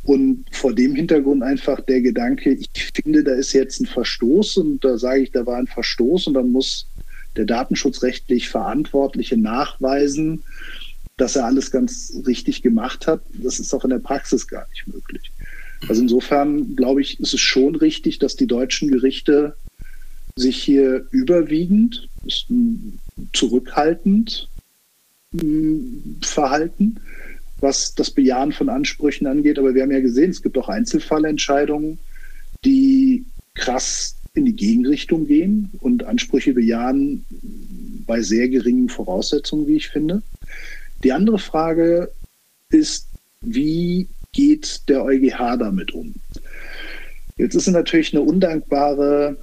Und 0.03 0.45
vor 0.51 0.73
dem 0.73 0.95
Hintergrund 0.95 1.43
einfach 1.43 1.79
der 1.81 2.01
Gedanke, 2.01 2.53
ich 2.53 2.69
finde, 2.93 3.23
da 3.23 3.33
ist 3.33 3.53
jetzt 3.53 3.79
ein 3.79 3.85
Verstoß 3.85 4.57
und 4.57 4.83
da 4.83 4.97
sage 4.97 5.21
ich, 5.21 5.31
da 5.31 5.45
war 5.45 5.57
ein 5.57 5.67
Verstoß 5.67 6.27
und 6.27 6.33
dann 6.33 6.51
muss 6.51 6.87
der 7.35 7.45
datenschutzrechtlich 7.45 8.49
Verantwortliche 8.49 9.37
nachweisen, 9.37 10.43
dass 11.17 11.35
er 11.35 11.45
alles 11.45 11.69
ganz 11.69 12.13
richtig 12.25 12.63
gemacht 12.63 13.05
hat. 13.05 13.21
Das 13.33 13.59
ist 13.59 13.73
auch 13.73 13.83
in 13.83 13.91
der 13.91 13.99
Praxis 13.99 14.47
gar 14.47 14.67
nicht 14.69 14.87
möglich. 14.87 15.31
Also 15.87 16.01
insofern 16.01 16.75
glaube 16.75 17.01
ich, 17.01 17.19
ist 17.19 17.33
es 17.33 17.39
schon 17.39 17.75
richtig, 17.75 18.19
dass 18.19 18.35
die 18.35 18.47
deutschen 18.47 18.89
Gerichte 18.89 19.55
sich 20.35 20.57
hier 20.57 21.05
überwiegend 21.11 22.07
zurückhaltend 23.33 24.49
verhalten 26.21 26.99
was 27.61 27.93
das 27.95 28.11
Bejahen 28.11 28.51
von 28.51 28.69
Ansprüchen 28.69 29.27
angeht. 29.27 29.57
Aber 29.57 29.73
wir 29.73 29.83
haben 29.83 29.91
ja 29.91 30.01
gesehen, 30.01 30.31
es 30.31 30.41
gibt 30.41 30.57
auch 30.57 30.67
Einzelfallentscheidungen, 30.67 31.99
die 32.65 33.23
krass 33.53 34.15
in 34.33 34.45
die 34.45 34.55
Gegenrichtung 34.55 35.27
gehen 35.27 35.69
und 35.79 36.03
Ansprüche 36.03 36.53
bejahen 36.53 37.25
bei 38.07 38.21
sehr 38.21 38.49
geringen 38.49 38.89
Voraussetzungen, 38.89 39.67
wie 39.67 39.75
ich 39.75 39.89
finde. 39.89 40.23
Die 41.03 41.11
andere 41.11 41.39
Frage 41.39 42.11
ist, 42.69 43.07
wie 43.41 44.07
geht 44.33 44.87
der 44.87 45.03
EuGH 45.03 45.57
damit 45.57 45.93
um? 45.93 46.15
Jetzt 47.37 47.55
ist 47.55 47.67
es 47.67 47.73
natürlich 47.73 48.13
eine 48.13 48.23
undankbare, 48.23 49.37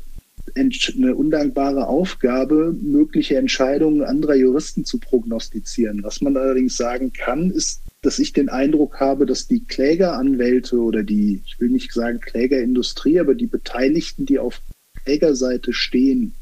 eine 0.56 1.14
undankbare 1.14 1.86
Aufgabe, 1.86 2.74
mögliche 2.80 3.36
Entscheidungen 3.36 4.02
anderer 4.02 4.34
Juristen 4.34 4.84
zu 4.84 4.98
prognostizieren. 4.98 6.02
Was 6.02 6.20
man 6.20 6.36
allerdings 6.36 6.76
sagen 6.76 7.12
kann, 7.12 7.50
ist, 7.50 7.82
dass 8.02 8.18
ich 8.18 8.32
den 8.32 8.48
Eindruck 8.48 9.00
habe, 9.00 9.26
dass 9.26 9.46
die 9.46 9.64
Klägeranwälte 9.64 10.78
oder 10.78 11.02
die, 11.02 11.42
ich 11.44 11.60
will 11.60 11.68
nicht 11.68 11.92
sagen 11.92 12.20
Klägerindustrie, 12.20 13.20
aber 13.20 13.34
die 13.34 13.46
Beteiligten, 13.46 14.26
die 14.26 14.38
auf 14.38 14.62
Klägerseite 15.04 15.72
stehen 15.72 16.34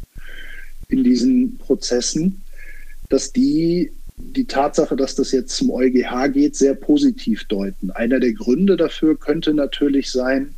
in 0.89 1.03
diesen 1.03 1.59
Prozessen, 1.59 2.43
dass 3.09 3.33
die 3.33 3.93
die 4.19 4.47
Tatsache, 4.47 4.97
dass 4.97 5.15
das 5.15 5.31
jetzt 5.33 5.57
zum 5.57 5.71
EuGH 5.71 6.33
geht, 6.33 6.57
sehr 6.57 6.75
positiv 6.75 7.45
deuten. 7.45 7.91
Einer 7.91 8.19
der 8.19 8.33
Gründe 8.33 8.77
dafür 8.77 9.19
könnte 9.19 9.53
natürlich 9.53 10.11
sein, 10.11 10.56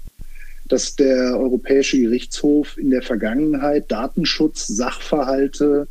dass 0.69 0.97
der 0.97 1.39
Europäische 1.39 1.99
Gerichtshof 1.99 2.77
in 2.79 2.91
der 2.91 3.03
Vergangenheit 3.03 3.91
Datenschutz, 3.91 4.67
Sachverhalte 4.67 5.89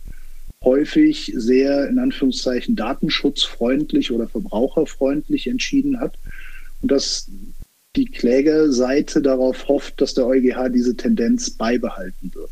häufig 0.63 1.31
sehr 1.35 1.87
in 1.87 1.99
Anführungszeichen 1.99 2.75
datenschutzfreundlich 2.75 4.11
oder 4.11 4.27
verbraucherfreundlich 4.27 5.47
entschieden 5.47 5.99
hat 5.99 6.17
und 6.81 6.91
dass 6.91 7.29
die 7.95 8.05
Klägerseite 8.05 9.21
darauf 9.21 9.67
hofft, 9.67 10.01
dass 10.01 10.13
der 10.13 10.27
EuGH 10.27 10.69
diese 10.69 10.95
Tendenz 10.95 11.49
beibehalten 11.49 12.31
wird. 12.33 12.51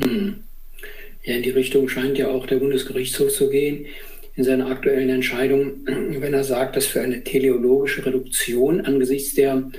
Hm. 0.00 0.34
Ja, 1.22 1.36
in 1.36 1.42
die 1.42 1.50
Richtung 1.50 1.88
scheint 1.88 2.18
ja 2.18 2.28
auch 2.28 2.46
der 2.46 2.56
Bundesgerichtshof 2.56 3.32
zu 3.32 3.50
gehen 3.50 3.86
in 4.36 4.44
seiner 4.44 4.68
aktuellen 4.68 5.10
Entscheidung, 5.10 5.86
wenn 5.86 6.32
er 6.32 6.44
sagt, 6.44 6.76
dass 6.76 6.86
für 6.86 7.02
eine 7.02 7.22
teleologische 7.22 8.06
Reduktion 8.06 8.80
angesichts 8.80 9.34
der 9.34 9.70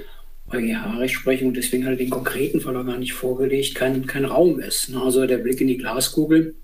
EuGH-Rechtsprechung, 0.53 1.53
deswegen 1.53 1.85
hat 1.85 1.93
er 1.93 1.97
den 1.97 2.09
konkreten 2.09 2.61
Fall 2.61 2.75
auch 2.77 2.85
gar 2.85 2.97
nicht 2.97 3.13
vorgelegt, 3.13 3.75
kein, 3.75 4.05
kein 4.05 4.25
Raum 4.25 4.59
ist. 4.59 4.93
Also 4.95 5.25
der 5.25 5.37
Blick 5.37 5.61
in 5.61 5.67
die 5.67 5.77
Glaskugel 5.77 6.55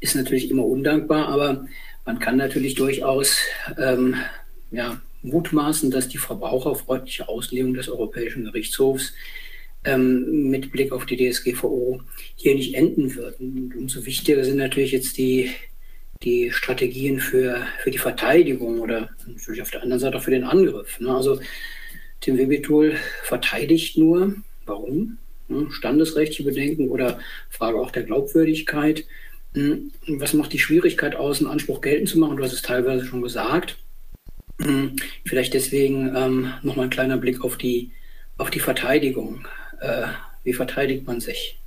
ist 0.00 0.16
natürlich 0.16 0.50
immer 0.50 0.64
undankbar, 0.64 1.28
aber 1.28 1.66
man 2.04 2.18
kann 2.18 2.36
natürlich 2.36 2.74
durchaus 2.74 3.38
ähm, 3.78 4.16
ja, 4.70 5.00
mutmaßen, 5.22 5.90
dass 5.90 6.08
die 6.08 6.18
verbraucherfreundliche 6.18 7.28
Auslegung 7.28 7.74
des 7.74 7.88
Europäischen 7.88 8.44
Gerichtshofs 8.44 9.12
ähm, 9.84 10.50
mit 10.50 10.72
Blick 10.72 10.92
auf 10.92 11.06
die 11.06 11.16
DSGVO 11.16 12.00
hier 12.36 12.54
nicht 12.54 12.74
enden 12.74 13.14
wird. 13.14 13.40
Und 13.40 13.74
umso 13.76 14.04
wichtiger 14.04 14.44
sind 14.44 14.56
natürlich 14.56 14.92
jetzt 14.92 15.18
die, 15.18 15.50
die 16.22 16.50
Strategien 16.50 17.20
für, 17.20 17.66
für 17.82 17.90
die 17.90 17.98
Verteidigung 17.98 18.80
oder 18.80 19.10
natürlich 19.26 19.62
auf 19.62 19.70
der 19.70 19.82
anderen 19.82 20.00
Seite 20.00 20.16
auch 20.16 20.22
für 20.22 20.30
den 20.30 20.44
Angriff. 20.44 20.98
Ne? 21.00 21.14
Also 21.14 21.40
Tim 22.22 22.38
Webetul 22.38 22.96
verteidigt 23.24 23.98
nur. 23.98 24.36
Warum? 24.64 25.18
Ne? 25.48 25.66
Standesrechtliche 25.70 26.44
Bedenken 26.44 26.88
oder 26.88 27.18
Frage 27.50 27.78
auch 27.78 27.90
der 27.90 28.04
Glaubwürdigkeit. 28.04 29.04
Hm, 29.54 29.90
was 30.06 30.32
macht 30.32 30.52
die 30.52 30.58
Schwierigkeit 30.58 31.14
aus, 31.14 31.40
einen 31.40 31.50
Anspruch 31.50 31.80
geltend 31.80 32.08
zu 32.08 32.18
machen? 32.18 32.36
Du 32.36 32.44
hast 32.44 32.52
es 32.52 32.62
teilweise 32.62 33.04
schon 33.04 33.22
gesagt. 33.22 33.76
Hm, 34.60 34.96
vielleicht 35.26 35.52
deswegen 35.52 36.14
ähm, 36.16 36.52
nochmal 36.62 36.86
ein 36.86 36.90
kleiner 36.90 37.18
Blick 37.18 37.44
auf 37.44 37.58
die, 37.58 37.90
auf 38.38 38.50
die 38.50 38.60
Verteidigung. 38.60 39.46
Äh, 39.80 40.06
wie 40.44 40.54
verteidigt 40.54 41.06
man 41.06 41.20
sich? 41.20 41.58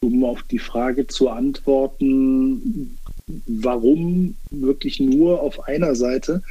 Um 0.00 0.24
auf 0.24 0.42
die 0.42 0.58
Frage 0.58 1.06
zu 1.06 1.30
antworten, 1.30 2.98
warum 3.46 4.36
wirklich 4.50 5.00
nur 5.00 5.40
auf 5.40 5.66
einer 5.66 5.94
Seite, 5.94 6.42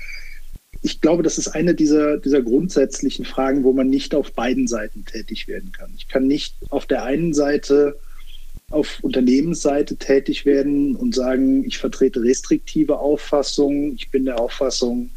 ich 0.86 1.02
glaube, 1.02 1.24
das 1.24 1.40
ist 1.40 1.48
eine 1.48 1.74
dieser, 1.74 2.18
dieser 2.18 2.44
grundsätzlichen 2.44 3.26
Fragen, 3.26 3.64
wo 3.64 3.74
man 3.74 3.90
nicht 3.90 4.14
auf 4.14 4.34
beiden 4.34 4.68
Seiten 4.68 5.04
tätig 5.04 5.48
werden 5.48 5.72
kann. 5.72 5.92
Ich 5.98 6.08
kann 6.08 6.28
nicht 6.28 6.58
auf 6.70 6.86
der 6.86 7.04
einen 7.04 7.34
Seite 7.34 8.00
auf 8.70 9.00
Unternehmensseite 9.02 9.98
tätig 9.98 10.46
werden 10.46 10.96
und 10.96 11.16
sagen, 11.16 11.66
ich 11.66 11.80
vertrete 11.80 12.22
restriktive 12.22 13.00
Auffassungen. 13.00 13.96
Ich 13.96 14.12
bin 14.12 14.26
der 14.26 14.40
Auffassung, 14.40 15.10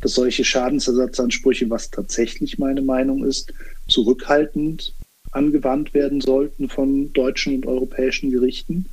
dass 0.00 0.14
solche 0.14 0.42
Schadensersatzansprüche, 0.42 1.68
was 1.68 1.90
tatsächlich 1.90 2.58
meine 2.58 2.80
Meinung 2.80 3.22
ist, 3.24 3.52
zurückhaltend 3.88 4.94
angewandt 5.32 5.92
werden 5.92 6.22
sollten 6.22 6.70
von 6.70 7.12
deutschen 7.12 7.56
und 7.56 7.66
europäischen 7.66 8.30
Gerichten. 8.30 8.86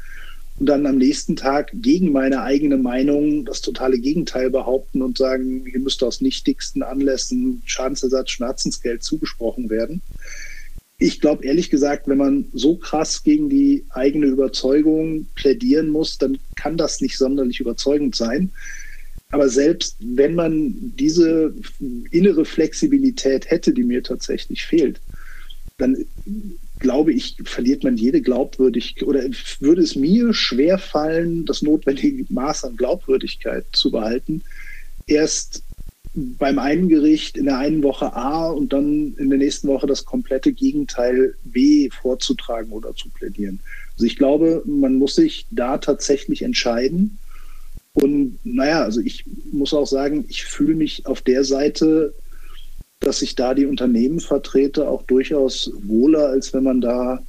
Und 0.60 0.66
dann 0.66 0.88
am 0.88 0.98
nächsten 0.98 1.36
Tag 1.36 1.70
gegen 1.74 2.12
meine 2.12 2.42
eigene 2.42 2.78
Meinung 2.78 3.46
das 3.46 3.62
totale 3.62 4.00
Gegenteil 4.00 4.50
behaupten 4.50 5.04
und 5.04 5.18
sagen, 5.18 5.66
hier 5.70 5.80
müsste 5.80 6.08
aus 6.08 6.22
nichtigsten 6.22 6.82
Anlässen 6.82 7.62
Schadensersatz, 7.66 8.32
Schmerzensgeld 8.32 9.04
zugesprochen 9.04 9.70
werden. 9.70 10.02
Ich 10.98 11.22
glaube 11.22 11.46
ehrlich 11.46 11.70
gesagt, 11.70 12.08
wenn 12.08 12.18
man 12.18 12.50
so 12.54 12.78
krass 12.78 13.22
gegen 13.22 13.50
die 13.50 13.86
eigene 13.90 14.26
Überzeugung 14.26 15.28
plädieren 15.36 15.90
muss, 15.90 16.18
dann 16.18 16.40
kann 16.56 16.76
das 16.76 17.02
nicht 17.02 17.18
sonderlich 17.18 17.60
überzeugend 17.60 18.16
sein. 18.16 18.52
Aber 19.30 19.50
selbst 19.50 19.98
wenn 20.00 20.34
man 20.34 20.74
diese 20.96 21.54
innere 22.10 22.46
Flexibilität 22.46 23.52
hätte, 23.52 23.74
die 23.74 23.84
mir 23.84 24.02
tatsächlich 24.02 24.66
fehlt, 24.66 25.02
dann 25.78 26.06
glaube 26.80 27.14
ich, 27.14 27.38
verliert 27.44 27.84
man 27.84 27.98
jede 27.98 28.22
Glaubwürdigkeit 28.22 29.08
oder 29.08 29.24
würde 29.60 29.82
es 29.82 29.96
mir 29.96 30.34
schwer 30.34 30.78
fallen, 30.78 31.46
das 31.46 31.62
notwendige 31.62 32.26
Maß 32.30 32.66
an 32.66 32.78
Glaubwürdigkeit 32.78 33.66
zu 33.72 33.92
behalten. 33.92 34.44
Erst 35.08 35.64
beim 36.14 36.58
einen 36.58 36.90
Gericht 36.90 37.38
in 37.38 37.46
der 37.46 37.60
einen 37.60 37.84
Woche 37.84 38.16
A 38.16 38.50
und 38.50 38.74
dann 38.74 39.16
in 39.18 39.30
der 39.30 39.38
nächsten 39.38 39.68
Woche 39.68 39.86
das 39.86 40.06
komplette 40.06 40.52
Gegenteil 40.52 41.36
B 41.44 41.90
vorzutragen 41.90 42.72
oder 42.72 42.96
zu 42.96 43.10
plädieren. 43.10 43.60
Also 43.94 44.06
ich 44.06 44.18
glaube, 44.18 44.64
man 44.66 44.96
muss 44.96 45.16
sich 45.16 45.46
da 45.52 45.78
tatsächlich 45.78 46.42
entscheiden. 46.42 47.20
Und 47.94 48.40
naja, 48.44 48.84
also 48.84 49.00
ich 49.00 49.26
muss 49.52 49.74
auch 49.74 49.88
sagen, 49.88 50.26
ich 50.28 50.44
fühle 50.44 50.76
mich 50.76 51.06
auf 51.06 51.22
der 51.22 51.44
Seite, 51.44 52.14
dass 53.00 53.22
ich 53.22 53.36
da 53.36 53.54
die 53.54 53.66
Unternehmen 53.66 54.20
vertrete, 54.20 54.88
auch 54.88 55.04
durchaus 55.04 55.72
wohler, 55.84 56.30
als 56.30 56.54
wenn 56.54 56.64
man 56.64 56.82
da 56.82 57.20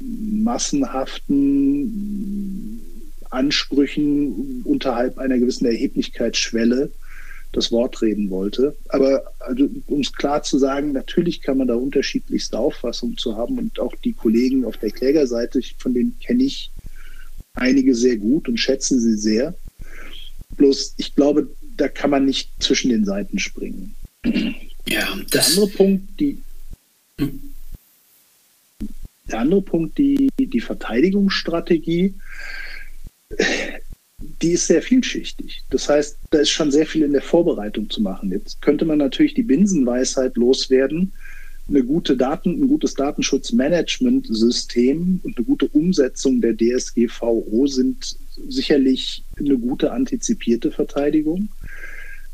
massenhaften 0.00 2.80
Ansprüchen 3.30 4.62
unterhalb 4.64 5.18
einer 5.18 5.38
gewissen 5.38 5.66
Erheblichkeitsschwelle 5.66 6.90
das 7.52 7.72
Wort 7.72 8.00
reden 8.02 8.30
wollte. 8.30 8.76
Aber 8.88 9.32
also, 9.40 9.68
um 9.86 10.00
es 10.00 10.12
klar 10.12 10.42
zu 10.42 10.58
sagen, 10.58 10.92
natürlich 10.92 11.42
kann 11.42 11.58
man 11.58 11.68
da 11.68 11.74
unterschiedlichste 11.74 12.58
Auffassungen 12.58 13.16
zu 13.16 13.36
haben 13.36 13.58
und 13.58 13.78
auch 13.80 13.94
die 14.04 14.12
Kollegen 14.12 14.64
auf 14.64 14.76
der 14.76 14.90
Klägerseite, 14.90 15.60
von 15.78 15.94
denen 15.94 16.16
kenne 16.20 16.44
ich 16.44 16.70
einige 17.54 17.94
sehr 17.94 18.16
gut 18.16 18.48
und 18.48 18.58
schätze 18.58 19.00
sie 19.00 19.16
sehr. 19.16 19.54
Bloß 20.56 20.94
ich 20.96 21.14
glaube, 21.14 21.48
da 21.76 21.88
kann 21.88 22.10
man 22.10 22.24
nicht 22.24 22.50
zwischen 22.60 22.90
den 22.90 23.04
Seiten 23.04 23.38
springen. 23.38 23.94
Der 25.32 25.46
andere 25.46 25.68
Punkt, 25.68 26.20
die 26.20 26.38
hm? 27.18 27.40
der 29.30 29.40
andere 29.40 29.62
Punkt, 29.62 29.98
die, 29.98 30.30
die 30.38 30.60
Verteidigungsstrategie 30.60 32.14
die 34.42 34.52
ist 34.52 34.66
sehr 34.66 34.82
vielschichtig. 34.82 35.62
Das 35.70 35.88
heißt, 35.88 36.18
da 36.30 36.40
ist 36.40 36.50
schon 36.50 36.70
sehr 36.70 36.84
viel 36.86 37.02
in 37.02 37.12
der 37.12 37.22
Vorbereitung 37.22 37.88
zu 37.90 38.02
machen. 38.02 38.30
Jetzt 38.30 38.60
könnte 38.62 38.84
man 38.84 38.98
natürlich 38.98 39.34
die 39.34 39.42
Binsenweisheit 39.42 40.36
loswerden. 40.36 41.12
Eine 41.68 41.82
gute 41.84 42.16
Daten, 42.16 42.50
ein 42.50 42.68
gutes 42.68 42.94
Datenschutzmanagementsystem 42.94 45.20
und 45.22 45.36
eine 45.36 45.46
gute 45.46 45.68
Umsetzung 45.68 46.40
der 46.40 46.56
DSGVO 46.56 47.66
sind 47.66 48.16
sicherlich 48.48 49.22
eine 49.38 49.58
gute 49.58 49.92
antizipierte 49.92 50.72
Verteidigung. 50.72 51.50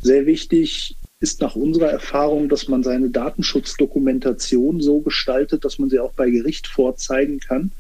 Sehr 0.01 0.27
wichtig 0.27 0.95
ist 1.21 1.41
nach 1.41 1.57
unserer 1.57 1.91
Erfahrung, 1.91 2.49
dass 2.49 2.69
man 2.69 2.83
seine 2.83 3.11
Datenschutzdokumentation 3.11 4.81
so 4.81 5.01
gestaltet, 5.01 5.65
dass 5.65 5.79
man 5.79 5.89
sie 5.89 5.99
auch 5.99 6.13
bei 6.13 6.31
Gericht 6.31 6.67
vorzeigen 6.67 7.41
kann 7.41 7.73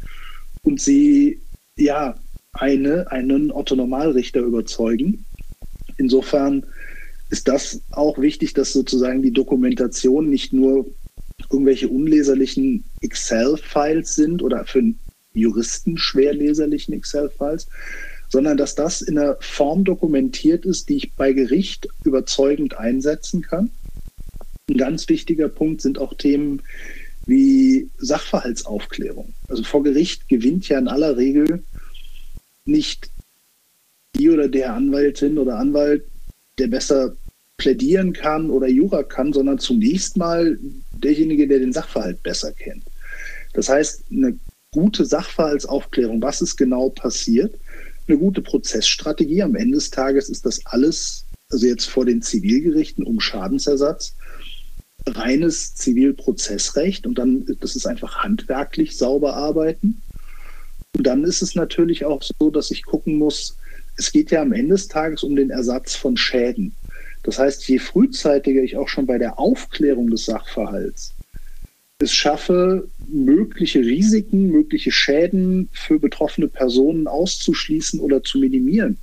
und 0.62 0.80
sie 0.80 1.42
ja 1.76 2.18
eine, 2.52 3.10
einen 3.10 3.52
Otto-Normalrichter 3.52 4.40
überzeugen. 4.40 5.26
Insofern 5.98 6.66
ist 7.28 7.48
das 7.48 7.82
auch 7.90 8.18
wichtig, 8.18 8.54
dass 8.54 8.72
sozusagen 8.72 9.22
die 9.22 9.32
Dokumentation 9.32 10.30
nicht 10.30 10.52
nur 10.52 10.86
irgendwelche 11.50 11.88
unleserlichen 11.88 12.84
Excel-Files 13.00 14.14
sind 14.14 14.42
oder 14.42 14.64
für 14.64 14.82
Juristen 15.34 15.98
schwer 15.98 16.32
leserlichen 16.32 16.94
Excel-Files, 16.94 17.68
sondern 18.28 18.56
dass 18.56 18.74
das 18.74 19.02
in 19.02 19.18
einer 19.18 19.36
Form 19.40 19.84
dokumentiert 19.84 20.64
ist, 20.64 20.88
die 20.88 20.96
ich 20.96 21.14
bei 21.14 21.32
Gericht 21.32 21.88
überzeugend 22.02 22.76
einsetzen 22.78 23.42
kann. 23.42 23.70
Ein 24.68 24.78
ganz 24.78 25.08
wichtiger 25.08 25.48
Punkt 25.48 25.80
sind 25.80 25.98
auch 25.98 26.14
Themen 26.14 26.62
wie 27.26 27.90
Sachverhaltsaufklärung. 27.98 29.34
Also 29.48 29.62
vor 29.64 29.82
Gericht 29.82 30.28
gewinnt 30.28 30.68
ja 30.68 30.78
in 30.78 30.88
aller 30.88 31.16
Regel 31.16 31.64
nicht 32.64 33.10
die 34.14 34.30
oder 34.30 34.48
der 34.48 34.72
Anwältin 34.74 35.38
oder 35.38 35.58
Anwalt, 35.58 36.04
der 36.58 36.68
besser 36.68 37.16
plädieren 37.56 38.12
kann 38.12 38.50
oder 38.50 38.68
Jura 38.68 39.02
kann, 39.02 39.32
sondern 39.32 39.58
zunächst 39.58 40.16
mal 40.16 40.58
derjenige, 40.94 41.48
der 41.48 41.58
den 41.58 41.72
Sachverhalt 41.72 42.22
besser 42.22 42.52
kennt. 42.52 42.84
Das 43.52 43.68
heißt, 43.68 44.04
eine 44.10 44.38
gute 44.70 45.04
Sachverhaltsaufklärung, 45.04 46.20
was 46.20 46.42
ist 46.42 46.56
genau 46.56 46.90
passiert, 46.90 47.58
eine 48.08 48.18
gute 48.18 48.42
Prozessstrategie. 48.42 49.42
Am 49.42 49.54
Ende 49.54 49.76
des 49.76 49.90
Tages 49.90 50.28
ist 50.28 50.46
das 50.46 50.64
alles, 50.66 51.26
also 51.50 51.66
jetzt 51.66 51.86
vor 51.86 52.04
den 52.04 52.22
Zivilgerichten 52.22 53.04
um 53.04 53.20
Schadensersatz, 53.20 54.16
reines 55.06 55.74
Zivilprozessrecht 55.74 57.06
und 57.06 57.18
dann, 57.18 57.46
das 57.60 57.76
ist 57.76 57.86
einfach 57.86 58.18
handwerklich 58.18 58.96
sauber 58.96 59.34
arbeiten. 59.36 60.02
Und 60.96 61.06
dann 61.06 61.24
ist 61.24 61.42
es 61.42 61.54
natürlich 61.54 62.04
auch 62.04 62.22
so, 62.22 62.50
dass 62.50 62.70
ich 62.70 62.84
gucken 62.84 63.16
muss, 63.16 63.56
es 63.96 64.12
geht 64.12 64.30
ja 64.30 64.42
am 64.42 64.52
Ende 64.52 64.74
des 64.74 64.88
Tages 64.88 65.22
um 65.22 65.36
den 65.36 65.50
Ersatz 65.50 65.94
von 65.94 66.16
Schäden. 66.16 66.74
Das 67.22 67.38
heißt, 67.38 67.66
je 67.68 67.78
frühzeitiger 67.78 68.62
ich 68.62 68.76
auch 68.76 68.88
schon 68.88 69.06
bei 69.06 69.18
der 69.18 69.38
Aufklärung 69.38 70.10
des 70.10 70.26
Sachverhalts 70.26 71.16
es 71.98 72.12
schaffe, 72.12 72.88
mögliche 73.08 73.80
Risiken, 73.80 74.50
mögliche 74.50 74.90
Schäden 74.90 75.68
für 75.72 75.98
betroffene 75.98 76.48
Personen 76.48 77.06
auszuschließen 77.06 78.00
oder 78.00 78.22
zu 78.22 78.38
minimieren, 78.38 78.98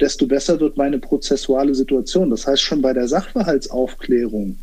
desto 0.00 0.26
besser 0.26 0.60
wird 0.60 0.76
meine 0.76 0.98
prozessuale 0.98 1.74
Situation. 1.74 2.30
Das 2.30 2.46
heißt, 2.46 2.62
schon 2.62 2.82
bei 2.82 2.92
der 2.92 3.08
Sachverhaltsaufklärung 3.08 4.62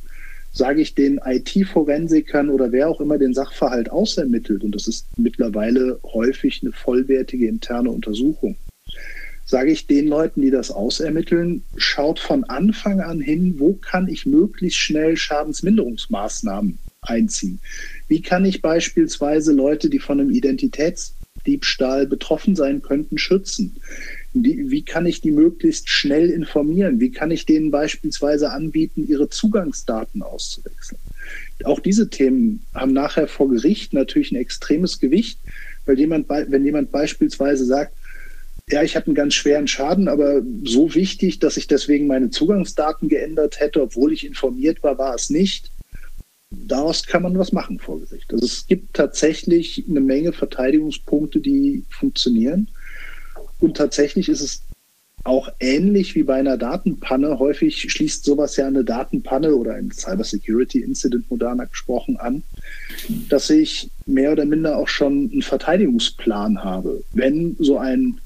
sage 0.52 0.82
ich 0.82 0.96
den 0.96 1.20
IT-Forensikern 1.24 2.50
oder 2.50 2.72
wer 2.72 2.89
auch 2.89 3.00
immer 3.00 3.17
den 3.17 3.34
Sachverhalt 3.34 3.91
ausermittelt, 3.91 4.63
und 4.63 4.74
das 4.74 4.88
ist 4.88 5.08
mittlerweile 5.15 6.00
häufig 6.04 6.62
eine 6.63 6.72
vollwertige 6.72 7.48
interne 7.48 7.91
Untersuchung, 7.91 8.58
sage 9.46 9.72
ich 9.72 9.86
den 9.86 10.08
Leuten, 10.08 10.41
die 10.41 10.50
das 10.50 10.72
ausermitteln, 10.72 11.63
schaut 11.76 12.20
von 12.20 12.43
Anfang 12.46 13.02
an 13.02 13.20
hin, 13.20 13.56
wo 13.60 13.74
kann 13.74 14.08
ich 14.08 14.26
möglichst 14.26 14.80
schnell 14.80 15.15
Schadensminderungsmaßnahmen 15.15 16.80
einziehen. 17.10 17.60
Wie 18.08 18.22
kann 18.22 18.46
ich 18.46 18.62
beispielsweise 18.62 19.54
Leute, 19.54 19.89
die 19.89 20.00
von 20.00 20.20
einem 20.20 20.30
Identitätsdiebstahl 20.30 22.08
betroffen 22.08 22.56
sein 22.56 22.82
könnten, 22.82 23.17
schützen? 23.17 23.82
Wie, 24.34 24.70
wie 24.70 24.84
kann 24.84 25.06
ich 25.06 25.22
die 25.22 25.32
möglichst 25.32 25.89
schnell 25.89 26.30
informieren? 26.30 27.00
Wie 27.00 27.12
kann 27.12 27.32
ich 27.32 27.46
denen 27.46 27.72
beispielsweise 27.72 28.52
anbieten, 28.52 29.06
ihre 29.08 29.30
Zugangsdaten 29.30 30.22
auszuwechseln? 30.22 31.02
Auch 31.63 31.80
diese 31.80 32.10
Themen 32.10 32.65
haben 32.74 32.93
nachher 32.93 33.28
vor 33.28 33.50
Gericht 33.50 33.93
natürlich 33.93 34.32
ein 34.32 34.38
extremes 34.38 35.00
Gewicht, 35.00 35.39
weil 35.86 36.00
jemand, 36.00 36.30
wenn 36.30 36.65
jemand 36.65 36.91
beispielsweise 36.91 37.65
sagt, 37.65 37.93
ja, 38.70 38.84
ich 38.84 38.96
habe 38.96 39.08
einen 39.08 39.15
ganz 39.15 39.34
schweren 39.34 39.67
Schaden, 39.67 40.10
aber 40.10 40.41
so 40.63 40.93
wichtig, 40.93 41.39
dass 41.39 41.56
ich 41.56 41.67
deswegen 41.67 42.06
meine 42.06 42.30
Zugangsdaten 42.30 43.08
geändert 43.08 43.62
hätte, 43.62 43.82
obwohl 43.82 44.12
ich 44.12 44.26
informiert 44.26 44.84
war, 44.84 44.98
war 44.98 45.15
es 45.15 45.30
nicht. 45.30 45.72
Daraus 46.49 47.05
kann 47.05 47.23
man 47.23 47.38
was 47.38 47.51
machen 47.51 47.79
vor 47.79 47.99
Gericht. 47.99 48.31
Also 48.31 48.45
es 48.45 48.67
gibt 48.67 48.93
tatsächlich 48.95 49.83
eine 49.89 49.99
Menge 49.99 50.31
Verteidigungspunkte, 50.31 51.39
die 51.39 51.83
funktionieren. 51.89 52.69
Und 53.60 53.75
tatsächlich 53.75 54.29
ist 54.29 54.41
es 54.41 54.62
auch 55.23 55.49
ähnlich 55.60 56.15
wie 56.15 56.23
bei 56.23 56.36
einer 56.36 56.57
Datenpanne. 56.57 57.38
Häufig 57.38 57.91
schließt 57.91 58.23
sowas 58.23 58.55
ja 58.55 58.67
eine 58.67 58.86
Datenpanne 58.86 59.53
oder 59.53 59.73
ein 59.73 59.91
Cybersecurity 59.91 60.79
Incident 60.79 61.29
moderner 61.29 61.65
gesprochen 61.65 62.15
an, 62.17 62.43
dass 63.27 63.49
ich 63.49 63.89
mehr 64.05 64.31
oder 64.31 64.45
minder 64.45 64.77
auch 64.77 64.88
schon 64.88 65.29
einen 65.31 65.41
Verteidigungsplan 65.41 66.63
habe. 66.63 67.03
Wenn 67.12 67.57
so 67.60 67.77
ein 67.77 68.21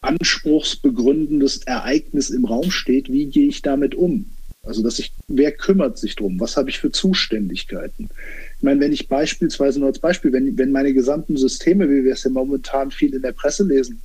anspruchsbegründendes 0.00 1.58
Ereignis 1.64 2.30
im 2.30 2.44
Raum 2.44 2.70
steht, 2.70 3.10
wie 3.10 3.26
gehe 3.26 3.48
ich 3.48 3.62
damit 3.62 3.96
um? 3.96 4.26
Also, 4.66 4.82
dass 4.82 4.98
ich, 4.98 5.12
wer 5.28 5.52
kümmert 5.52 5.98
sich 5.98 6.16
drum? 6.16 6.40
Was 6.40 6.56
habe 6.56 6.70
ich 6.70 6.78
für 6.78 6.90
Zuständigkeiten? 6.90 8.08
Ich 8.56 8.62
meine, 8.62 8.80
wenn 8.80 8.92
ich 8.92 9.08
beispielsweise 9.08 9.78
nur 9.78 9.88
als 9.88 9.98
Beispiel, 9.98 10.32
wenn, 10.32 10.58
wenn 10.58 10.72
meine 10.72 10.92
gesamten 10.92 11.36
Systeme, 11.36 11.88
wie 11.88 12.04
wir 12.04 12.14
es 12.14 12.24
ja 12.24 12.30
momentan 12.30 12.90
viel 12.90 13.14
in 13.14 13.22
der 13.22 13.32
Presse 13.32 13.64
lesen, 13.64 14.00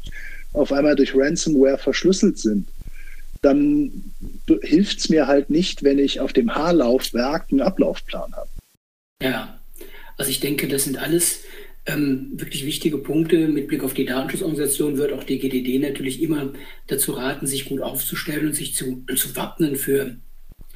auf 0.54 0.72
einmal 0.72 0.96
durch 0.96 1.16
Ransomware 1.16 1.78
verschlüsselt 1.78 2.38
sind, 2.38 2.68
dann 3.42 4.14
hilft 4.62 5.00
es 5.00 5.10
mir 5.10 5.28
halt 5.28 5.50
nicht, 5.50 5.84
wenn 5.84 5.98
ich 5.98 6.20
auf 6.20 6.34
dem 6.34 6.54
Haarlaufwerk 6.54 7.48
einen 7.52 7.62
Ablaufplan 7.62 8.34
habe. 8.34 8.50
Ja, 9.22 9.60
also 10.18 10.30
ich 10.30 10.40
denke, 10.40 10.68
das 10.68 10.84
sind 10.84 10.98
alles 10.98 11.40
ähm, 11.86 12.32
wirklich 12.34 12.66
wichtige 12.66 12.98
Punkte. 12.98 13.48
Mit 13.48 13.68
Blick 13.68 13.84
auf 13.84 13.94
die 13.94 14.06
Datenschutzorganisation 14.06 14.98
wird 14.98 15.14
auch 15.14 15.24
die 15.24 15.40
GDD 15.40 15.80
natürlich 15.80 16.22
immer 16.22 16.54
dazu 16.88 17.14
raten, 17.14 17.48
sich 17.48 17.66
gut 17.66 17.82
aufzustellen 17.82 18.48
und 18.48 18.56
sich 18.56 18.76
zu, 18.76 19.04
zu 19.16 19.36
wappnen 19.36 19.76
für, 19.76 20.18